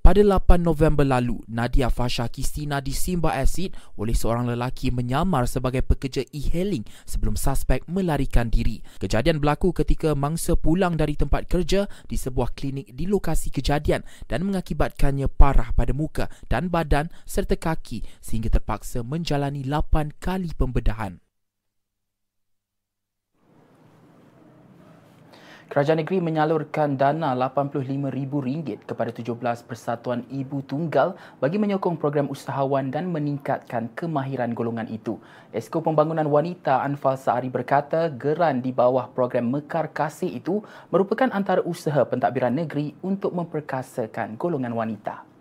Pada 0.05 0.21
8 0.21 0.61
November 0.61 1.01
lalu, 1.01 1.41
Nadia 1.49 1.89
Fasha 1.89 2.29
Kistina 2.29 2.85
disimbah 2.85 3.41
asid 3.41 3.73
oleh 3.97 4.13
seorang 4.13 4.45
lelaki 4.53 4.93
menyamar 4.93 5.49
sebagai 5.49 5.81
pekerja 5.81 6.21
e-hailing 6.29 6.85
sebelum 7.09 7.41
suspek 7.41 7.89
melarikan 7.89 8.53
diri. 8.53 8.85
Kejadian 9.01 9.41
berlaku 9.41 9.73
ketika 9.73 10.13
mangsa 10.13 10.61
pulang 10.61 11.01
dari 11.01 11.17
tempat 11.17 11.49
kerja 11.49 11.89
di 12.05 12.21
sebuah 12.21 12.53
klinik 12.53 12.93
di 12.93 13.09
lokasi 13.09 13.49
kejadian 13.49 14.05
dan 14.29 14.45
mengakibatkannya 14.45 15.25
parah 15.25 15.73
pada 15.73 15.97
muka 15.97 16.29
dan 16.53 16.69
badan 16.69 17.09
serta 17.25 17.57
kaki 17.57 18.05
sehingga 18.21 18.53
terpaksa 18.53 19.01
menjalani 19.01 19.65
8 19.65 20.21
kali 20.21 20.53
pembedahan. 20.53 21.24
Kerajaan 25.65 26.05
negeri 26.05 26.21
menyalurkan 26.21 27.01
dana 27.01 27.33
RM85,000 27.33 28.85
kepada 28.85 29.09
17 29.09 29.65
persatuan 29.65 30.21
ibu 30.29 30.61
tunggal 30.61 31.17
bagi 31.41 31.57
menyokong 31.57 31.97
program 31.97 32.29
usahawan 32.29 32.93
dan 32.93 33.09
meningkatkan 33.09 33.89
kemahiran 33.97 34.53
golongan 34.53 34.85
itu. 34.93 35.17
Esko 35.57 35.81
Pembangunan 35.81 36.29
Wanita 36.29 36.85
Anfal 36.85 37.17
Saari 37.17 37.49
berkata 37.49 38.13
geran 38.13 38.61
di 38.61 38.77
bawah 38.77 39.09
program 39.09 39.49
Mekar 39.49 39.89
Kasih 39.89 40.37
itu 40.37 40.61
merupakan 40.93 41.33
antara 41.33 41.65
usaha 41.65 42.05
pentadbiran 42.05 42.53
negeri 42.53 42.93
untuk 43.01 43.33
memperkasakan 43.33 44.37
golongan 44.37 44.77
wanita 44.77 45.34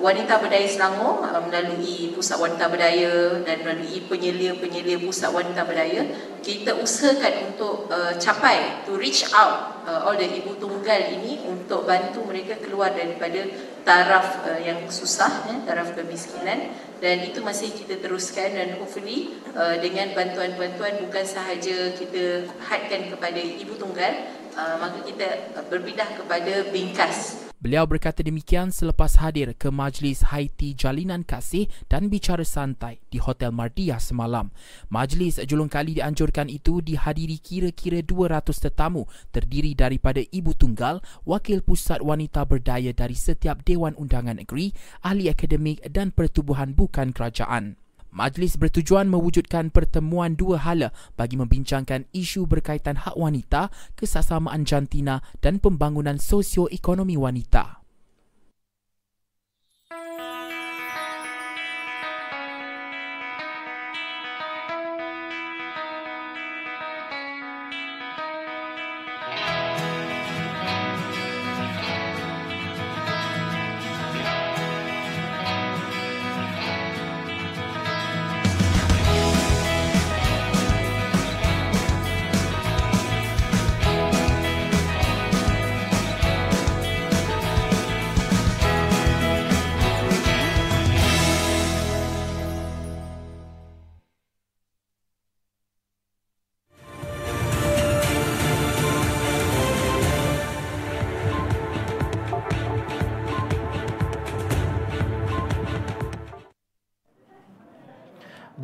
wanita 0.00 0.40
berdaya 0.40 0.64
Selangor 0.64 1.20
uh, 1.28 1.44
melalui 1.44 2.10
pusat 2.16 2.40
wanita 2.40 2.72
berdaya 2.72 3.44
dan 3.44 3.60
melalui 3.60 4.00
penyelia-penyelia 4.08 4.96
pusat 5.04 5.28
wanita 5.28 5.68
berdaya 5.68 6.08
kita 6.40 6.72
usahakan 6.80 7.52
untuk 7.52 7.84
uh, 7.92 8.16
capai 8.16 8.80
to 8.88 8.96
reach 8.96 9.28
out 9.36 9.84
uh, 9.84 10.08
all 10.08 10.16
the 10.16 10.24
ibu 10.24 10.56
tunggal 10.56 11.00
ini 11.04 11.44
untuk 11.44 11.84
bantu 11.84 12.24
mereka 12.24 12.56
keluar 12.64 12.96
daripada 12.96 13.44
taraf 13.84 14.40
uh, 14.48 14.56
yang 14.56 14.88
susah 14.88 15.44
ya, 15.46 15.56
taraf 15.68 15.92
kemiskinan. 15.92 16.72
Dan 17.00 17.32
itu 17.32 17.40
masih 17.40 17.72
kita 17.72 17.96
teruskan 17.96 18.52
dan 18.52 18.76
hopefully 18.76 19.32
uh, 19.56 19.80
dengan 19.80 20.12
bantuan-bantuan 20.12 21.00
bukan 21.08 21.24
sahaja 21.24 21.96
kita 21.96 22.44
hadkan 22.60 23.08
kepada 23.08 23.40
ibu 23.40 23.72
tunggal 23.80 24.28
uh, 24.52 24.76
maka 24.76 25.00
kita 25.08 25.56
berpindah 25.72 26.08
kepada 26.20 26.68
bingkas 26.68 27.49
Beliau 27.60 27.84
berkata 27.84 28.24
demikian 28.24 28.72
selepas 28.72 29.20
hadir 29.20 29.52
ke 29.52 29.68
Majlis 29.68 30.32
Haiti 30.32 30.72
Jalinan 30.72 31.28
Kasih 31.28 31.68
dan 31.92 32.08
bicara 32.08 32.40
santai 32.40 33.04
di 33.12 33.20
Hotel 33.20 33.52
Mardia 33.52 34.00
semalam. 34.00 34.48
Majlis 34.88 35.36
julung 35.44 35.68
kali 35.68 35.92
dianjurkan 36.00 36.48
itu 36.48 36.80
dihadiri 36.80 37.36
kira-kira 37.36 38.00
200 38.00 38.48
tetamu 38.56 39.04
terdiri 39.28 39.76
daripada 39.76 40.24
ibu 40.32 40.56
tunggal, 40.56 41.04
wakil 41.28 41.60
pusat 41.60 42.00
wanita 42.00 42.48
berdaya 42.48 42.96
dari 42.96 43.12
setiap 43.12 43.60
Dewan 43.60 43.92
Undangan 43.92 44.40
Negeri, 44.40 44.72
ahli 45.04 45.28
akademik 45.28 45.84
dan 45.92 46.16
pertubuhan 46.16 46.72
bukan 46.72 47.12
kerajaan. 47.12 47.79
Majlis 48.10 48.58
bertujuan 48.58 49.06
mewujudkan 49.06 49.70
pertemuan 49.70 50.34
dua 50.34 50.58
hala 50.58 50.90
bagi 51.14 51.38
membincangkan 51.38 52.10
isu 52.10 52.46
berkaitan 52.50 52.98
hak 53.06 53.14
wanita, 53.14 53.70
kesasamaan 53.94 54.66
jantina 54.66 55.22
dan 55.38 55.62
pembangunan 55.62 56.18
sosioekonomi 56.18 57.14
wanita. 57.14 57.79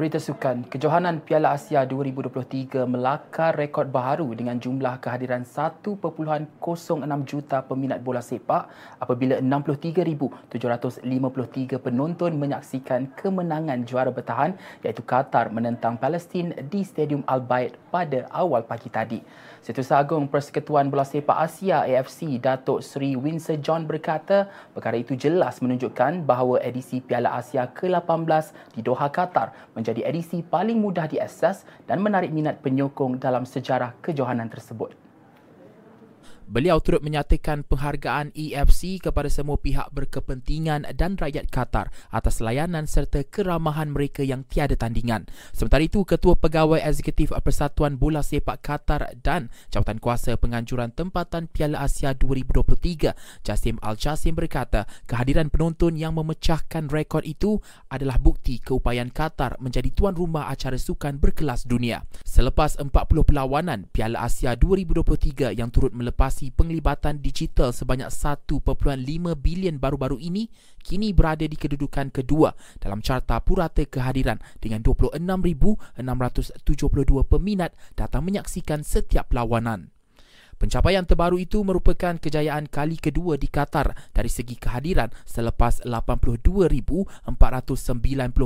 Berita 0.07 0.23
sukan, 0.23 0.71
kejohanan 0.71 1.19
Piala 1.19 1.59
Asia 1.59 1.83
2023 1.83 2.87
melakar 2.87 3.59
rekod 3.59 3.91
baharu 3.91 4.39
dengan 4.39 4.55
jumlah 4.55 5.03
kehadiran 5.03 5.43
1.06 5.43 5.83
juta 7.27 7.59
peminat 7.67 8.07
bola 8.07 8.23
sepak 8.23 8.71
apabila 9.03 9.43
63,753 9.43 11.83
penonton 11.83 12.39
menyaksikan 12.39 13.11
kemenangan 13.19 13.83
juara 13.83 14.15
bertahan 14.15 14.55
iaitu 14.87 15.03
Qatar 15.03 15.51
menentang 15.51 15.99
Palestin 15.99 16.55
di 16.71 16.87
Stadium 16.87 17.27
Al-Bayt 17.27 17.75
pada 17.91 18.31
awal 18.31 18.63
pagi 18.63 18.87
tadi. 18.87 19.19
Setiausaha 19.67 19.99
Agung 19.99 20.31
Persekutuan 20.31 20.87
Bola 20.95 21.03
Sepak 21.03 21.43
Asia 21.43 21.83
AFC 21.83 22.39
Datuk 22.39 22.87
Seri 22.87 23.19
Winsor 23.19 23.59
John 23.59 23.83
berkata 23.83 24.47
perkara 24.71 24.95
itu 24.95 25.19
jelas 25.19 25.59
menunjukkan 25.59 26.23
bahawa 26.23 26.63
edisi 26.63 27.03
Piala 27.03 27.35
Asia 27.35 27.67
ke-18 27.75 28.55
di 28.79 28.87
Doha 28.87 29.11
Qatar 29.11 29.51
menjadi 29.75 30.07
edisi 30.07 30.47
paling 30.47 30.79
mudah 30.79 31.11
diakses 31.11 31.67
dan 31.91 31.99
menarik 31.99 32.31
minat 32.31 32.63
penyokong 32.63 33.19
dalam 33.19 33.43
sejarah 33.43 33.91
kejohanan 34.07 34.47
tersebut. 34.47 35.06
Beliau 36.47 36.79
turut 36.79 37.03
menyatakan 37.03 37.67
penghargaan 37.67 38.31
EFC 38.31 39.03
kepada 39.03 39.27
semua 39.27 39.59
pihak 39.59 39.91
berkepentingan 39.91 40.87
dan 40.95 41.19
rakyat 41.19 41.51
Qatar 41.51 41.91
atas 42.15 42.39
layanan 42.39 42.87
serta 42.87 43.27
keramahan 43.27 43.91
mereka 43.91 44.23
yang 44.23 44.47
tiada 44.47 44.79
tandingan. 44.79 45.27
Sementara 45.51 45.83
itu, 45.83 46.07
Ketua 46.07 46.39
Pegawai 46.39 46.79
Eksekutif 46.87 47.35
Persatuan 47.35 47.99
Bola 47.99 48.23
Sepak 48.23 48.63
Qatar 48.63 49.19
dan 49.27 49.51
Jawatan 49.75 49.99
Kuasa 49.99 50.39
Penganjuran 50.39 50.95
Tempatan 50.95 51.51
Piala 51.51 51.83
Asia 51.83 52.15
2023, 52.15 53.43
Jasim 53.43 53.83
Al-Jasim 53.83 54.39
berkata, 54.39 54.87
kehadiran 55.11 55.51
penonton 55.51 55.99
yang 55.99 56.15
memecahkan 56.15 56.87
rekod 56.95 57.27
itu 57.27 57.59
adalah 57.91 58.23
bukti 58.23 58.63
keupayaan 58.63 59.11
Qatar 59.11 59.59
menjadi 59.59 59.91
tuan 59.91 60.15
rumah 60.15 60.47
acara 60.47 60.79
sukan 60.79 61.19
berkelas 61.19 61.67
dunia. 61.67 62.07
Selepas 62.23 62.79
40 62.79 62.95
perlawanan, 63.27 63.91
Piala 63.91 64.23
Asia 64.23 64.55
2023 64.55 65.51
yang 65.51 65.75
turut 65.75 65.91
melepas 65.91 66.36
investasi 66.37 66.53
penglibatan 66.53 67.25
digital 67.25 67.73
sebanyak 67.73 68.13
1.5 68.13 68.61
bilion 69.41 69.81
baru-baru 69.81 70.21
ini 70.21 70.53
kini 70.85 71.17
berada 71.17 71.49
di 71.49 71.57
kedudukan 71.57 72.13
kedua 72.13 72.53
dalam 72.77 73.01
carta 73.01 73.41
purata 73.41 73.81
kehadiran 73.89 74.37
dengan 74.61 74.85
26,672 74.85 75.97
peminat 77.25 77.73
datang 77.97 78.29
menyaksikan 78.29 78.85
setiap 78.85 79.33
perlawanan. 79.33 79.96
Pencapaian 80.57 81.05
terbaru 81.05 81.37
itu 81.37 81.61
merupakan 81.61 82.17
kejayaan 82.17 82.73
kali 82.73 82.97
kedua 82.97 83.37
di 83.37 83.45
Qatar 83.45 83.93
dari 84.17 84.33
segi 84.33 84.57
kehadiran 84.57 85.13
selepas 85.29 85.85
82,490 85.85 87.29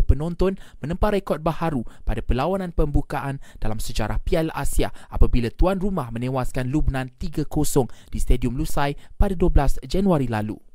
penonton 0.02 0.58
menempah 0.82 1.10
rekod 1.14 1.38
baharu 1.38 1.86
pada 2.02 2.18
perlawanan 2.18 2.74
pembukaan 2.74 3.38
dalam 3.62 3.78
sejarah 3.78 4.18
Piala 4.26 4.50
Asia 4.58 4.90
apabila 5.06 5.54
tuan 5.54 5.78
rumah 5.78 6.10
menewaskan 6.10 6.66
Lubnan 6.66 7.14
3-0 7.22 7.46
di 8.10 8.18
Stadium 8.18 8.58
Lusai 8.58 8.98
pada 9.14 9.38
12 9.38 9.86
Januari 9.86 10.26
lalu. 10.26 10.69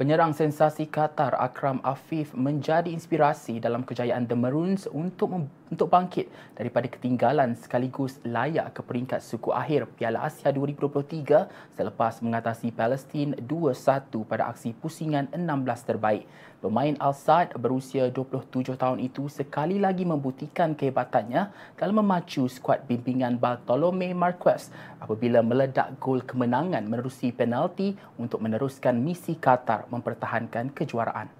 Penyerang 0.00 0.32
sensasi 0.32 0.88
Qatar 0.88 1.36
Akram 1.36 1.76
Afif 1.84 2.32
menjadi 2.32 2.88
inspirasi 2.88 3.60
dalam 3.60 3.84
kejayaan 3.84 4.24
The 4.24 4.32
Maroons 4.32 4.88
untuk 4.88 5.28
untuk 5.70 5.86
bangkit 5.86 6.26
daripada 6.58 6.90
ketinggalan 6.90 7.54
sekaligus 7.54 8.18
layak 8.26 8.74
ke 8.74 8.82
peringkat 8.82 9.22
suku 9.22 9.54
akhir 9.54 9.86
Piala 9.94 10.26
Asia 10.26 10.50
2023 10.50 11.78
selepas 11.78 12.18
mengatasi 12.20 12.74
Palestin 12.74 13.38
2-1 13.38 14.10
pada 14.26 14.50
aksi 14.50 14.74
pusingan 14.74 15.30
16 15.30 15.88
terbaik. 15.88 16.26
Pemain 16.60 16.92
Al-Sad 17.00 17.56
berusia 17.56 18.12
27 18.12 18.76
tahun 18.76 19.00
itu 19.00 19.32
sekali 19.32 19.80
lagi 19.80 20.04
membuktikan 20.04 20.76
kehebatannya 20.76 21.48
dalam 21.80 22.04
memacu 22.04 22.44
skuad 22.52 22.84
bimbingan 22.84 23.40
Bartolome 23.40 24.12
Marquez 24.12 24.68
apabila 25.00 25.40
meledak 25.40 25.96
gol 25.96 26.20
kemenangan 26.20 26.84
menerusi 26.84 27.32
penalti 27.32 27.96
untuk 28.20 28.44
meneruskan 28.44 29.00
misi 29.00 29.40
Qatar 29.40 29.88
mempertahankan 29.88 30.76
kejuaraan. 30.76 31.39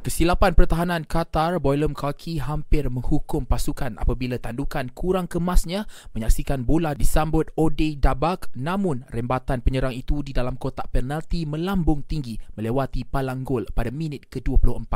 Kesilapan 0.00 0.56
pertahanan 0.56 1.04
Qatar, 1.04 1.60
Boylem 1.60 1.92
Kaki 1.92 2.40
hampir 2.40 2.88
menghukum 2.88 3.44
pasukan 3.44 4.00
apabila 4.00 4.40
tandukan 4.40 4.88
kurang 4.96 5.28
kemasnya 5.28 5.84
menyaksikan 6.16 6.64
bola 6.64 6.96
disambut 6.96 7.52
Ode 7.60 8.00
Dabak 8.00 8.48
namun 8.56 9.04
rembatan 9.12 9.60
penyerang 9.60 9.92
itu 9.92 10.24
di 10.24 10.32
dalam 10.32 10.56
kotak 10.56 10.88
penalti 10.88 11.44
melambung 11.44 12.00
tinggi 12.08 12.40
melewati 12.56 13.04
palang 13.04 13.44
gol 13.44 13.68
pada 13.76 13.92
minit 13.92 14.24
ke-24. 14.32 14.88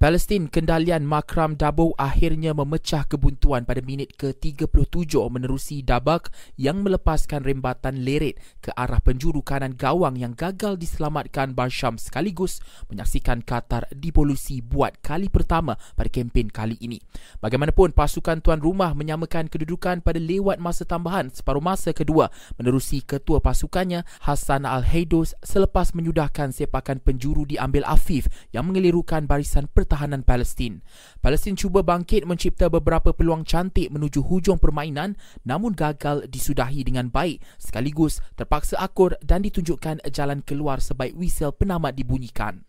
Palestin 0.00 0.48
kendalian 0.48 1.04
Makram 1.04 1.60
Dabo 1.60 1.92
akhirnya 2.00 2.56
memecah 2.56 3.04
kebuntuan 3.04 3.68
pada 3.68 3.84
minit 3.84 4.16
ke-37 4.16 5.20
menerusi 5.28 5.84
Dabak 5.84 6.32
yang 6.56 6.80
melepaskan 6.80 7.44
rembatan 7.44 8.08
leret 8.08 8.40
ke 8.64 8.72
arah 8.72 9.04
penjuru 9.04 9.44
kanan 9.44 9.76
gawang 9.76 10.16
yang 10.16 10.32
gagal 10.32 10.80
diselamatkan 10.80 11.52
Barsham 11.52 12.00
sekaligus 12.00 12.64
menyaksikan 12.88 13.44
Qatar 13.44 13.84
dipolusi 13.92 14.45
Chelsea 14.46 14.62
buat 14.62 14.94
kali 15.02 15.26
pertama 15.26 15.74
pada 15.98 16.06
kempen 16.06 16.46
kali 16.46 16.78
ini. 16.78 17.02
Bagaimanapun, 17.42 17.90
pasukan 17.90 18.38
tuan 18.38 18.62
rumah 18.62 18.94
menyamakan 18.94 19.50
kedudukan 19.50 19.98
pada 20.06 20.22
lewat 20.22 20.62
masa 20.62 20.86
tambahan 20.86 21.34
separuh 21.34 21.58
masa 21.58 21.90
kedua 21.90 22.30
menerusi 22.54 23.02
ketua 23.02 23.42
pasukannya 23.42 24.06
Hassan 24.22 24.62
Al-Haidos 24.62 25.34
selepas 25.42 25.98
menyudahkan 25.98 26.54
sepakan 26.54 27.02
penjuru 27.02 27.42
diambil 27.42 27.82
Afif 27.90 28.30
yang 28.54 28.70
mengelirukan 28.70 29.26
barisan 29.26 29.66
pertahanan 29.66 30.22
Palestin. 30.22 30.78
Palestin 31.18 31.58
cuba 31.58 31.82
bangkit 31.82 32.22
mencipta 32.22 32.70
beberapa 32.70 33.10
peluang 33.10 33.42
cantik 33.42 33.90
menuju 33.90 34.22
hujung 34.22 34.62
permainan 34.62 35.18
namun 35.42 35.74
gagal 35.74 36.30
disudahi 36.30 36.86
dengan 36.86 37.10
baik 37.10 37.42
sekaligus 37.58 38.22
terpaksa 38.38 38.78
akur 38.78 39.18
dan 39.26 39.42
ditunjukkan 39.42 40.06
jalan 40.14 40.38
keluar 40.46 40.78
sebaik 40.78 41.18
whistle 41.18 41.50
penamat 41.50 41.98
dibunyikan. 41.98 42.62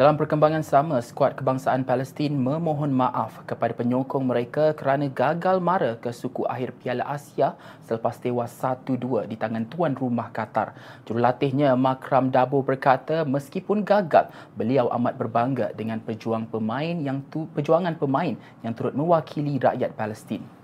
Dalam 0.00 0.16
perkembangan 0.16 0.64
sama, 0.64 0.96
skuad 1.04 1.36
kebangsaan 1.36 1.84
Palestin 1.84 2.32
memohon 2.32 2.88
maaf 2.88 3.44
kepada 3.44 3.76
penyokong 3.76 4.24
mereka 4.24 4.72
kerana 4.72 5.12
gagal 5.12 5.60
mara 5.60 6.00
ke 6.00 6.08
suku 6.08 6.48
akhir 6.48 6.72
Piala 6.80 7.04
Asia 7.04 7.52
selepas 7.84 8.16
tewas 8.16 8.48
1-2 8.48 9.28
di 9.28 9.36
tangan 9.36 9.68
tuan 9.68 9.92
rumah 9.92 10.32
Qatar. 10.32 10.72
Jurulatihnya 11.04 11.76
Makram 11.76 12.32
Dabo 12.32 12.64
berkata 12.64 13.28
meskipun 13.28 13.84
gagal, 13.84 14.32
beliau 14.56 14.88
amat 14.88 15.20
berbangga 15.20 15.76
dengan 15.76 16.00
perjuang 16.00 16.48
pemain 16.48 16.96
yang 16.96 17.20
tu, 17.28 17.44
perjuangan 17.52 17.92
pemain 18.00 18.40
yang 18.64 18.72
turut 18.72 18.96
mewakili 18.96 19.60
rakyat 19.60 19.92
Palestin. 20.00 20.59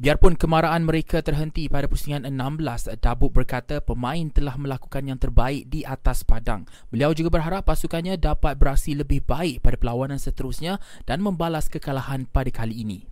Biarpun 0.00 0.32
kemarahan 0.32 0.80
mereka 0.80 1.20
terhenti 1.20 1.68
pada 1.68 1.84
pusingan 1.84 2.24
16, 2.24 2.96
Dabuk 3.04 3.36
berkata 3.36 3.84
pemain 3.84 4.32
telah 4.32 4.56
melakukan 4.56 5.04
yang 5.04 5.20
terbaik 5.20 5.68
di 5.68 5.84
atas 5.84 6.24
padang. 6.24 6.64
Beliau 6.88 7.12
juga 7.12 7.28
berharap 7.28 7.68
pasukannya 7.68 8.16
dapat 8.16 8.56
beraksi 8.56 8.96
lebih 8.96 9.20
baik 9.28 9.60
pada 9.60 9.76
perlawanan 9.76 10.16
seterusnya 10.16 10.80
dan 11.04 11.20
membalas 11.20 11.68
kekalahan 11.68 12.24
pada 12.24 12.48
kali 12.48 12.80
ini. 12.80 13.09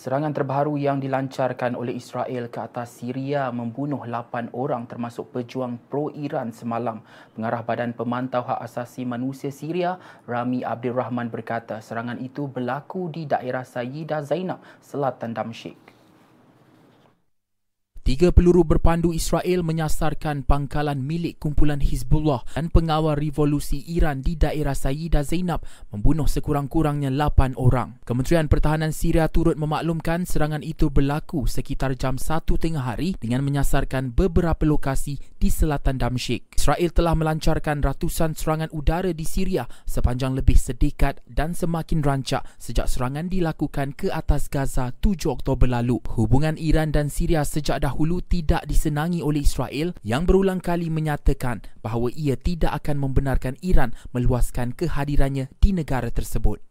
Serangan 0.00 0.32
terbaru 0.32 0.80
yang 0.80 0.96
dilancarkan 0.96 1.76
oleh 1.76 2.00
Israel 2.00 2.48
ke 2.48 2.56
atas 2.56 3.04
Syria 3.04 3.52
membunuh 3.52 4.00
8 4.00 4.48
orang 4.56 4.88
termasuk 4.88 5.28
pejuang 5.28 5.76
pro-Iran 5.92 6.56
semalam. 6.56 7.04
Pengarah 7.36 7.60
Badan 7.60 7.92
Pemantau 7.92 8.40
Hak 8.40 8.64
Asasi 8.64 9.04
Manusia 9.04 9.52
Syria, 9.52 10.00
Rami 10.24 10.64
Abdul 10.64 10.96
Rahman 10.96 11.28
berkata 11.28 11.84
serangan 11.84 12.16
itu 12.16 12.48
berlaku 12.48 13.12
di 13.12 13.28
daerah 13.28 13.60
Sayyidah 13.60 14.24
Zainab, 14.24 14.64
selatan 14.80 15.36
Damsyik. 15.36 15.99
Tiga 18.00 18.32
peluru 18.32 18.64
berpandu 18.64 19.12
Israel 19.12 19.60
menyasarkan 19.60 20.48
pangkalan 20.48 21.04
milik 21.04 21.36
kumpulan 21.36 21.84
Hizbullah 21.84 22.40
dan 22.56 22.72
pengawal 22.72 23.12
revolusi 23.12 23.84
Iran 23.92 24.24
di 24.24 24.40
daerah 24.40 24.72
Sayyidah 24.72 25.20
Zainab 25.20 25.68
membunuh 25.92 26.24
sekurang-kurangnya 26.24 27.12
8 27.12 27.60
orang. 27.60 28.00
Kementerian 28.08 28.48
Pertahanan 28.48 28.96
Syria 28.96 29.28
turut 29.28 29.60
memaklumkan 29.60 30.24
serangan 30.24 30.64
itu 30.64 30.88
berlaku 30.88 31.44
sekitar 31.44 31.92
jam 31.92 32.16
1 32.16 32.40
tengah 32.56 32.88
hari 32.88 33.20
dengan 33.20 33.44
menyasarkan 33.44 34.16
beberapa 34.16 34.64
lokasi 34.64 35.20
di 35.36 35.52
selatan 35.52 36.00
Damsyik. 36.00 36.56
Israel 36.56 36.96
telah 36.96 37.12
melancarkan 37.12 37.84
ratusan 37.84 38.32
serangan 38.32 38.72
udara 38.72 39.12
di 39.12 39.28
Syria 39.28 39.68
sepanjang 39.84 40.32
lebih 40.32 40.56
sedekat 40.56 41.20
dan 41.28 41.52
semakin 41.52 42.00
rancak 42.00 42.48
sejak 42.56 42.88
serangan 42.88 43.28
dilakukan 43.28 43.92
ke 43.92 44.08
atas 44.08 44.48
Gaza 44.48 44.96
7 45.04 45.28
Oktober 45.28 45.68
lalu. 45.68 46.00
Hubungan 46.16 46.56
Iran 46.56 46.96
dan 46.96 47.12
Syria 47.12 47.44
sejak 47.44 47.84
dahulu 47.84 47.89
dahulu 47.90 48.22
tidak 48.22 48.62
disenangi 48.70 49.18
oleh 49.18 49.42
Israel 49.42 49.98
yang 50.06 50.22
berulang 50.22 50.62
kali 50.62 50.86
menyatakan 50.86 51.66
bahawa 51.82 52.14
ia 52.14 52.38
tidak 52.38 52.78
akan 52.78 53.02
membenarkan 53.02 53.58
Iran 53.66 53.98
meluaskan 54.14 54.78
kehadirannya 54.78 55.50
di 55.58 55.74
negara 55.74 56.06
tersebut. 56.14 56.69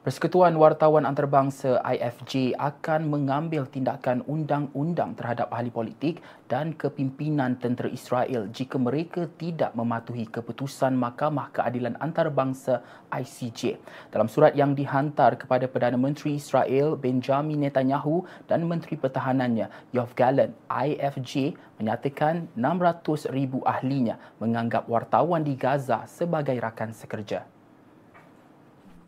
Persekutuan 0.00 0.56
Wartawan 0.56 1.04
Antarabangsa 1.04 1.76
IFJ 1.84 2.56
akan 2.56 3.12
mengambil 3.12 3.68
tindakan 3.68 4.24
undang-undang 4.24 5.12
terhadap 5.12 5.52
ahli 5.52 5.68
politik 5.68 6.24
dan 6.48 6.72
kepimpinan 6.72 7.60
tentera 7.60 7.84
Israel 7.92 8.48
jika 8.48 8.80
mereka 8.80 9.28
tidak 9.36 9.76
mematuhi 9.76 10.24
keputusan 10.24 10.96
Mahkamah 10.96 11.52
Keadilan 11.52 12.00
Antarabangsa 12.00 12.80
ICJ. 13.12 13.76
Dalam 14.08 14.32
surat 14.32 14.56
yang 14.56 14.72
dihantar 14.72 15.36
kepada 15.36 15.68
Perdana 15.68 16.00
Menteri 16.00 16.40
Israel 16.40 16.96
Benjamin 16.96 17.60
Netanyahu 17.60 18.24
dan 18.48 18.64
Menteri 18.64 18.96
Pertahanannya 18.96 19.68
Yoav 19.92 20.16
Gallant, 20.16 20.56
IFJ 20.72 21.52
menyatakan 21.76 22.48
600,000 22.56 23.28
ahlinya 23.68 24.16
menganggap 24.40 24.88
wartawan 24.88 25.44
di 25.44 25.52
Gaza 25.60 26.08
sebagai 26.08 26.56
rakan 26.56 26.96
sekerja. 26.96 27.59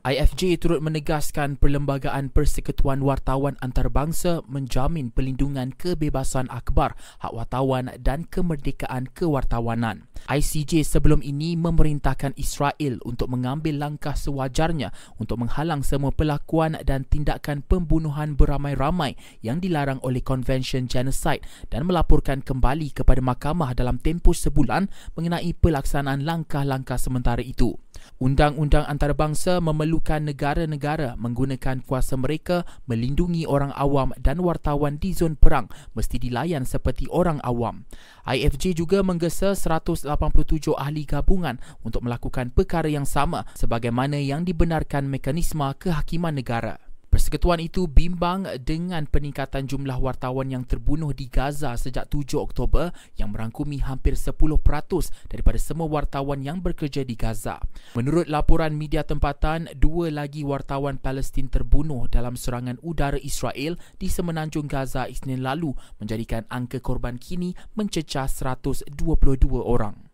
IFJ 0.02 0.58
turut 0.58 0.82
menegaskan 0.82 1.62
Perlembagaan 1.62 2.34
Persekutuan 2.34 3.06
Wartawan 3.06 3.54
Antarabangsa 3.62 4.42
menjamin 4.50 5.14
pelindungan 5.14 5.70
kebebasan 5.70 6.50
akbar, 6.50 6.98
hak 7.22 7.30
wartawan 7.30 7.86
dan 8.02 8.26
kemerdekaan 8.26 9.06
kewartawanan. 9.14 10.10
ICJ 10.26 10.82
sebelum 10.82 11.22
ini 11.22 11.54
memerintahkan 11.54 12.34
Israel 12.34 12.98
untuk 13.06 13.30
mengambil 13.30 13.78
langkah 13.78 14.18
sewajarnya 14.18 14.90
untuk 15.22 15.38
menghalang 15.38 15.86
semua 15.86 16.10
pelakuan 16.10 16.82
dan 16.82 17.06
tindakan 17.06 17.62
pembunuhan 17.62 18.34
beramai-ramai 18.34 19.14
yang 19.46 19.62
dilarang 19.62 20.02
oleh 20.02 20.18
Convention 20.18 20.90
Genocide 20.90 21.46
dan 21.70 21.86
melaporkan 21.86 22.42
kembali 22.42 22.90
kepada 22.90 23.22
mahkamah 23.22 23.70
dalam 23.78 24.02
tempoh 24.02 24.34
sebulan 24.34 24.90
mengenai 25.14 25.54
pelaksanaan 25.54 26.26
langkah-langkah 26.26 26.98
sementara 26.98 27.38
itu. 27.38 27.78
Undang-undang 28.18 28.86
antarabangsa 28.86 29.58
memerlukan 29.58 29.91
negara-negara 30.00 31.18
menggunakan 31.18 31.82
kuasa 31.82 32.14
mereka 32.14 32.62
melindungi 32.86 33.44
orang 33.44 33.74
awam 33.74 34.14
dan 34.16 34.38
wartawan 34.40 34.96
di 34.96 35.10
zon 35.10 35.34
perang 35.34 35.66
mesti 35.98 36.22
dilayan 36.22 36.62
seperti 36.62 37.10
orang 37.10 37.42
awam. 37.42 37.84
IFJ 38.22 38.78
juga 38.78 39.02
menggesa 39.02 39.58
187 39.58 40.06
ahli 40.78 41.02
gabungan 41.02 41.58
untuk 41.82 42.06
melakukan 42.06 42.54
perkara 42.54 42.86
yang 42.86 43.08
sama 43.08 43.42
sebagaimana 43.58 44.20
yang 44.22 44.46
dibenarkan 44.46 45.10
mekanisme 45.10 45.66
kehakiman 45.80 46.38
negara. 46.38 46.91
Persekutuan 47.12 47.60
itu 47.60 47.84
bimbang 47.84 48.48
dengan 48.64 49.04
peningkatan 49.04 49.68
jumlah 49.68 50.00
wartawan 50.00 50.48
yang 50.48 50.64
terbunuh 50.64 51.12
di 51.12 51.28
Gaza 51.28 51.76
sejak 51.76 52.08
7 52.08 52.40
Oktober 52.40 52.88
yang 53.20 53.36
merangkumi 53.36 53.84
hampir 53.84 54.16
10% 54.16 54.32
daripada 55.28 55.60
semua 55.60 55.92
wartawan 55.92 56.40
yang 56.40 56.64
bekerja 56.64 57.04
di 57.04 57.12
Gaza. 57.12 57.60
Menurut 57.92 58.32
laporan 58.32 58.72
media 58.72 59.04
tempatan, 59.04 59.68
dua 59.76 60.08
lagi 60.08 60.40
wartawan 60.40 60.96
Palestin 60.96 61.52
terbunuh 61.52 62.08
dalam 62.08 62.32
serangan 62.32 62.80
udara 62.80 63.20
Israel 63.20 63.76
di 64.00 64.08
semenanjung 64.08 64.64
Gaza 64.64 65.04
Isnin 65.04 65.44
lalu 65.44 65.76
menjadikan 66.00 66.48
angka 66.48 66.80
korban 66.80 67.20
kini 67.20 67.52
mencecah 67.76 68.24
122 68.24 68.88
orang. 69.60 70.11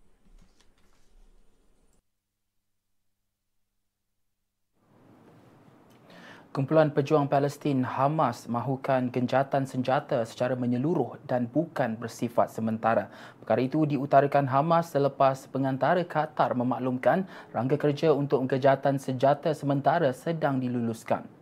Kumpulan 6.58 6.90
Pejuang 6.90 7.30
Palestin 7.30 7.86
Hamas 7.86 8.50
mahukan 8.50 9.14
genjatan 9.14 9.62
senjata 9.62 10.26
secara 10.26 10.58
menyeluruh 10.58 11.14
dan 11.22 11.46
bukan 11.46 11.94
bersifat 11.94 12.50
sementara. 12.50 13.14
Perkara 13.38 13.62
itu 13.62 13.86
diutarakan 13.86 14.50
Hamas 14.50 14.90
selepas 14.90 15.46
pengantara 15.54 16.02
Qatar 16.02 16.58
memaklumkan 16.58 17.30
rangka 17.54 17.78
kerja 17.78 18.10
untuk 18.10 18.42
genjatan 18.50 18.98
senjata 18.98 19.54
sementara 19.54 20.10
sedang 20.10 20.58
diluluskan. 20.58 21.37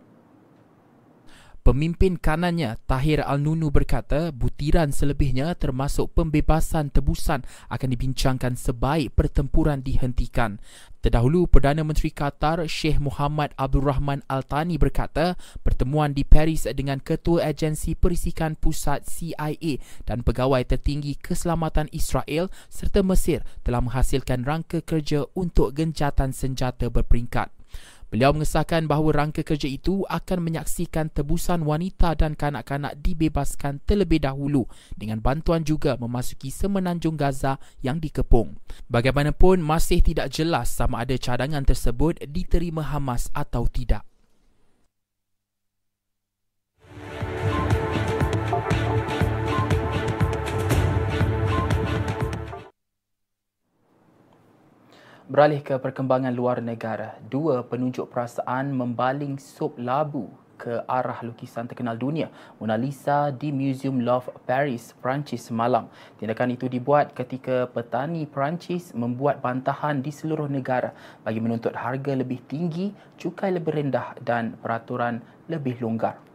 Pemimpin 1.67 2.15
kanannya, 2.15 2.79
Tahir 2.87 3.27
Al-Nunu 3.27 3.75
berkata 3.75 4.31
butiran 4.31 4.95
selebihnya 4.95 5.51
termasuk 5.59 6.15
pembebasan 6.15 6.95
tebusan 6.95 7.43
akan 7.67 7.89
dibincangkan 7.91 8.55
sebaik 8.55 9.19
pertempuran 9.19 9.83
dihentikan. 9.83 10.63
Terdahulu, 11.03 11.51
Perdana 11.51 11.83
Menteri 11.83 12.15
Qatar 12.15 12.63
Sheikh 12.71 13.03
Muhammad 13.03 13.51
Abdul 13.59 13.83
Rahman 13.83 14.23
Al-Thani 14.31 14.79
berkata 14.79 15.35
pertemuan 15.67 16.15
di 16.15 16.23
Paris 16.23 16.71
dengan 16.71 17.03
Ketua 17.03 17.51
Agensi 17.51 17.99
Perisikan 17.99 18.55
Pusat 18.55 19.03
CIA 19.11 19.83
dan 20.07 20.23
pegawai 20.23 20.63
tertinggi 20.63 21.19
keselamatan 21.19 21.91
Israel 21.91 22.47
serta 22.71 23.03
Mesir 23.03 23.43
telah 23.67 23.83
menghasilkan 23.83 24.47
rangka 24.47 24.87
kerja 24.87 25.27
untuk 25.35 25.75
gencatan 25.75 26.31
senjata 26.31 26.95
berperingkat. 26.95 27.56
Beliau 28.07 28.31
mengesahkan 28.31 28.87
bahawa 28.87 29.27
rangka 29.27 29.43
kerja 29.43 29.67
itu 29.67 30.07
akan 30.07 30.39
menyaksikan 30.47 31.11
tebusan 31.11 31.67
wanita 31.67 32.15
dan 32.15 32.39
kanak-kanak 32.39 32.95
dibebaskan 33.03 33.83
terlebih 33.83 34.23
dahulu 34.23 34.71
dengan 34.95 35.19
bantuan 35.19 35.67
juga 35.67 35.99
memasuki 35.99 36.55
semenanjung 36.55 37.19
Gaza 37.19 37.59
yang 37.83 37.99
dikepung. 37.99 38.63
Bagaimanapun 38.87 39.59
masih 39.59 40.07
tidak 40.07 40.31
jelas 40.31 40.71
sama 40.71 41.03
ada 41.03 41.19
cadangan 41.19 41.67
tersebut 41.67 42.23
diterima 42.31 42.87
Hamas 42.87 43.27
atau 43.35 43.67
tidak. 43.67 44.07
Beralih 55.27 55.59
ke 55.59 55.75
perkembangan 55.83 56.31
luar 56.31 56.63
negara, 56.63 57.19
dua 57.27 57.67
penunjuk 57.67 58.15
perasaan 58.15 58.71
membaling 58.71 59.43
sup 59.43 59.75
labu 59.75 60.31
ke 60.55 60.87
arah 60.87 61.19
lukisan 61.27 61.67
terkenal 61.67 61.99
dunia 61.99 62.31
Mona 62.63 62.79
Lisa 62.79 63.35
di 63.35 63.51
Museum 63.51 64.07
Louvre 64.07 64.39
Paris, 64.47 64.95
Perancis 65.03 65.51
semalam. 65.51 65.91
Tindakan 66.23 66.55
itu 66.55 66.71
dibuat 66.71 67.11
ketika 67.11 67.67
petani 67.67 68.23
Perancis 68.23 68.95
membuat 68.95 69.43
bantahan 69.43 69.99
di 69.99 70.15
seluruh 70.15 70.47
negara 70.47 70.95
bagi 71.27 71.43
menuntut 71.43 71.75
harga 71.75 72.15
lebih 72.15 72.47
tinggi, 72.47 72.95
cukai 73.19 73.51
lebih 73.51 73.83
rendah 73.83 74.15
dan 74.23 74.55
peraturan 74.63 75.19
lebih 75.51 75.83
longgar. 75.83 76.26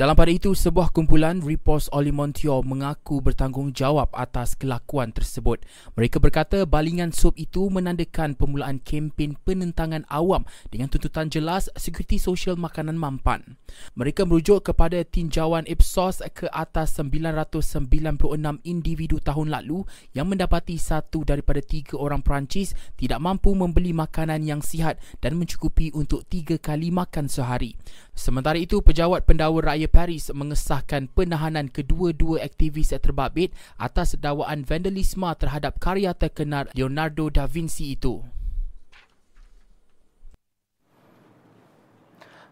Dalam 0.00 0.16
pada 0.16 0.32
itu, 0.32 0.56
sebuah 0.56 0.96
kumpulan 0.96 1.44
Repos 1.44 1.92
Olimontior 1.92 2.64
mengaku 2.64 3.20
bertanggungjawab 3.20 4.08
atas 4.16 4.56
kelakuan 4.56 5.12
tersebut. 5.12 5.60
Mereka 5.92 6.16
berkata 6.24 6.64
balingan 6.64 7.12
sup 7.12 7.36
itu 7.36 7.68
menandakan 7.68 8.32
permulaan 8.32 8.80
kempen 8.80 9.36
penentangan 9.44 10.08
awam 10.08 10.48
dengan 10.72 10.88
tuntutan 10.88 11.28
jelas 11.28 11.68
sekuriti 11.76 12.16
sosial 12.16 12.56
makanan 12.56 12.96
mampan. 12.96 13.60
Mereka 13.92 14.24
merujuk 14.24 14.72
kepada 14.72 15.04
tinjauan 15.04 15.68
Ipsos 15.68 16.24
ke 16.32 16.48
atas 16.48 16.96
996 16.96 17.60
individu 18.64 19.20
tahun 19.20 19.52
lalu 19.52 19.84
yang 20.16 20.32
mendapati 20.32 20.80
satu 20.80 21.28
daripada 21.28 21.60
tiga 21.60 22.00
orang 22.00 22.24
Perancis 22.24 22.72
tidak 22.96 23.20
mampu 23.20 23.52
membeli 23.52 23.92
makanan 23.92 24.48
yang 24.48 24.64
sihat 24.64 24.96
dan 25.20 25.36
mencukupi 25.36 25.92
untuk 25.92 26.24
tiga 26.24 26.56
kali 26.56 26.88
makan 26.88 27.28
sehari. 27.28 27.76
Sementara 28.16 28.56
itu, 28.56 28.80
Pejabat 28.80 29.28
Pendakwa 29.28 29.60
Raya 29.60 29.89
Paris 29.90 30.30
mengesahkan 30.30 31.10
penahanan 31.10 31.66
kedua-dua 31.66 32.46
aktivis 32.46 32.94
terbabit 32.94 33.50
atas 33.74 34.14
dakwaan 34.14 34.62
vandalisme 34.62 35.26
terhadap 35.34 35.82
karya 35.82 36.14
terkenal 36.14 36.70
Leonardo 36.78 37.26
da 37.28 37.50
Vinci 37.50 37.98
itu. 37.98 38.22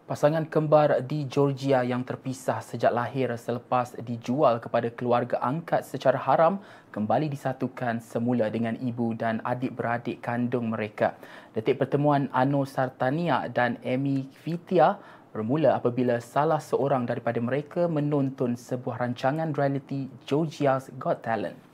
Pasangan 0.09 0.49
kembar 0.49 1.05
di 1.05 1.29
Georgia 1.29 1.85
yang 1.85 2.01
terpisah 2.01 2.65
sejak 2.65 2.89
lahir 2.89 3.29
selepas 3.37 3.93
dijual 4.01 4.57
kepada 4.57 4.89
keluarga 4.89 5.37
angkat 5.37 5.85
secara 5.85 6.17
haram 6.17 6.57
kembali 6.89 7.29
disatukan 7.29 8.01
semula 8.01 8.49
dengan 8.49 8.73
ibu 8.81 9.13
dan 9.13 9.37
adik-beradik 9.45 10.17
kandung 10.17 10.73
mereka. 10.73 11.13
Detik 11.53 11.77
pertemuan 11.77 12.25
Ano 12.33 12.65
Sartania 12.65 13.45
dan 13.53 13.77
Amy 13.85 14.25
Vitia 14.41 14.97
bermula 15.29 15.77
apabila 15.77 16.17
salah 16.17 16.57
seorang 16.57 17.05
daripada 17.05 17.37
mereka 17.37 17.85
menonton 17.85 18.57
sebuah 18.57 19.05
rancangan 19.05 19.53
reality 19.53 20.09
Georgia's 20.25 20.89
Got 20.97 21.21
Talent. 21.21 21.68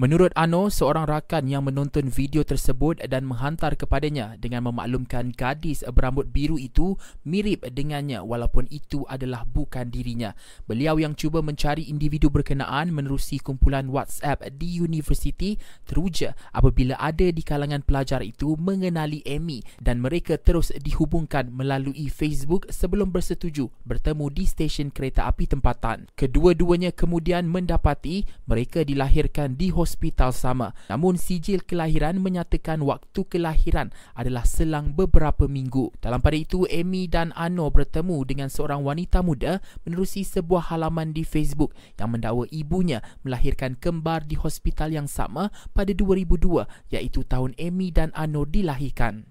Menurut 0.00 0.32
Ano, 0.32 0.72
seorang 0.72 1.04
rakan 1.04 1.44
yang 1.44 1.68
menonton 1.68 2.08
video 2.08 2.40
tersebut 2.40 3.04
dan 3.04 3.28
menghantar 3.28 3.76
kepadanya 3.76 4.32
dengan 4.40 4.72
memaklumkan 4.72 5.28
gadis 5.36 5.84
berambut 5.92 6.32
biru 6.32 6.56
itu 6.56 6.96
mirip 7.28 7.68
dengannya 7.68 8.24
walaupun 8.24 8.64
itu 8.72 9.04
adalah 9.12 9.44
bukan 9.44 9.92
dirinya. 9.92 10.32
Beliau 10.64 10.96
yang 10.96 11.12
cuba 11.12 11.44
mencari 11.44 11.84
individu 11.92 12.32
berkenaan 12.32 12.96
menerusi 12.96 13.44
kumpulan 13.44 13.92
WhatsApp 13.92 14.48
di 14.56 14.80
universiti 14.80 15.60
teruja 15.84 16.32
apabila 16.56 16.96
ada 16.96 17.28
di 17.28 17.44
kalangan 17.44 17.84
pelajar 17.84 18.24
itu 18.24 18.56
mengenali 18.56 19.20
Amy 19.28 19.60
dan 19.84 20.00
mereka 20.00 20.40
terus 20.40 20.72
dihubungkan 20.80 21.52
melalui 21.52 22.08
Facebook 22.08 22.72
sebelum 22.72 23.12
bersetuju 23.12 23.68
bertemu 23.84 24.32
di 24.32 24.48
stesen 24.48 24.88
kereta 24.88 25.28
api 25.28 25.44
tempatan. 25.44 26.08
Kedua-duanya 26.16 26.88
kemudian 26.88 27.44
mendapati 27.44 28.24
mereka 28.48 28.80
dilahirkan 28.80 29.60
di 29.60 29.68
hospital 29.68 29.89
hospital 29.90 30.30
sama. 30.30 30.70
Namun 30.86 31.18
sijil 31.18 31.66
kelahiran 31.66 32.22
menyatakan 32.22 32.78
waktu 32.86 33.26
kelahiran 33.26 33.90
adalah 34.14 34.46
selang 34.46 34.94
beberapa 34.94 35.50
minggu. 35.50 35.90
Dalam 35.98 36.22
pada 36.22 36.38
itu, 36.38 36.62
Amy 36.70 37.10
dan 37.10 37.34
Ano 37.34 37.66
bertemu 37.74 38.22
dengan 38.22 38.46
seorang 38.46 38.86
wanita 38.86 39.26
muda 39.26 39.58
menerusi 39.82 40.22
sebuah 40.22 40.70
halaman 40.70 41.10
di 41.10 41.26
Facebook 41.26 41.74
yang 41.98 42.14
mendakwa 42.14 42.46
ibunya 42.54 43.02
melahirkan 43.26 43.74
kembar 43.74 44.22
di 44.22 44.38
hospital 44.38 44.94
yang 44.94 45.10
sama 45.10 45.50
pada 45.74 45.90
2002 45.90 46.94
iaitu 46.94 47.26
tahun 47.26 47.58
Amy 47.58 47.90
dan 47.90 48.14
Ano 48.14 48.46
dilahirkan. 48.46 49.26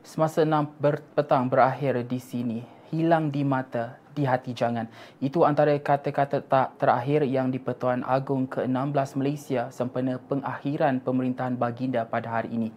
Semasa 0.00 0.42
enam 0.42 0.66
petang 1.14 1.46
berakhir 1.46 2.02
di 2.08 2.18
sini, 2.18 2.64
hilang 2.90 3.30
di 3.30 3.46
mata, 3.46 4.00
di 4.20 4.28
hati 4.28 4.52
jangan. 4.52 4.84
Itu 5.24 5.48
antara 5.48 5.72
kata-kata 5.72 6.44
tak 6.44 6.76
terakhir 6.76 7.24
yang 7.24 7.48
di 7.48 7.56
Pertuan 7.56 8.04
Agong 8.04 8.44
ke-16 8.52 9.16
Malaysia 9.16 9.72
sempena 9.72 10.20
pengakhiran 10.20 11.00
pemerintahan 11.00 11.56
baginda 11.56 12.04
pada 12.04 12.36
hari 12.36 12.52
ini. 12.52 12.68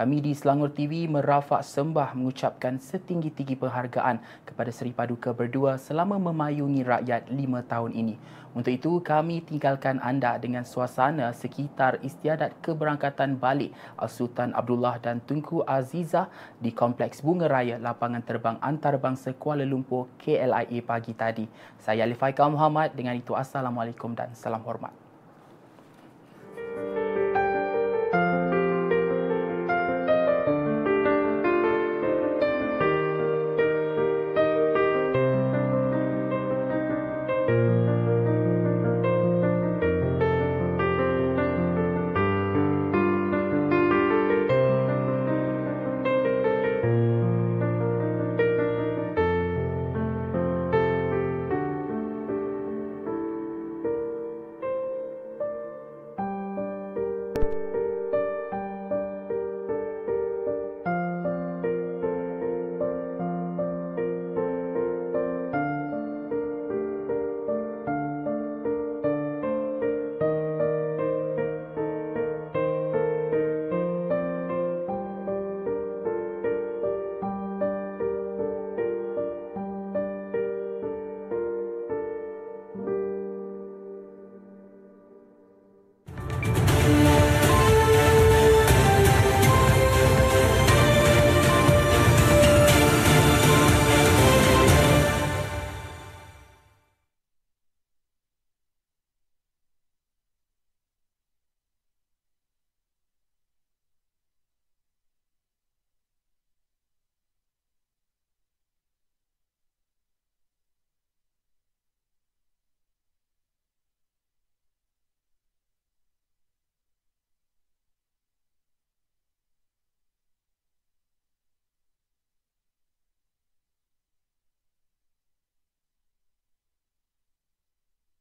Kami 0.00 0.24
di 0.24 0.32
Selangor 0.32 0.72
TV 0.72 1.04
merafak 1.04 1.60
sembah 1.60 2.16
mengucapkan 2.16 2.80
setinggi-tinggi 2.80 3.52
penghargaan 3.52 4.16
kepada 4.48 4.72
Seri 4.72 4.96
Paduka 4.96 5.36
berdua 5.36 5.76
selama 5.76 6.16
memayungi 6.16 6.80
rakyat 6.88 7.28
lima 7.28 7.60
tahun 7.60 7.92
ini. 7.92 8.16
Untuk 8.56 8.72
itu, 8.72 9.04
kami 9.04 9.44
tinggalkan 9.44 10.00
anda 10.00 10.40
dengan 10.40 10.64
suasana 10.64 11.36
sekitar 11.36 12.00
istiadat 12.00 12.56
keberangkatan 12.64 13.36
balik 13.36 13.76
Al-Sultan 14.00 14.56
Abdullah 14.56 14.96
dan 15.04 15.20
Tunku 15.20 15.68
Aziza 15.68 16.32
di 16.56 16.72
Kompleks 16.72 17.20
Bunga 17.20 17.52
Raya 17.52 17.76
Lapangan 17.76 18.24
Terbang 18.24 18.56
Antarabangsa 18.64 19.36
Kuala 19.36 19.68
Lumpur 19.68 20.08
KLIA 20.16 20.80
pagi 20.80 21.12
tadi. 21.12 21.44
Saya 21.76 22.08
Alif 22.08 22.24
Muhammad 22.48 22.96
dengan 22.96 23.20
itu 23.20 23.36
Assalamualaikum 23.36 24.16
dan 24.16 24.32
salam 24.32 24.64
hormat. 24.64 25.09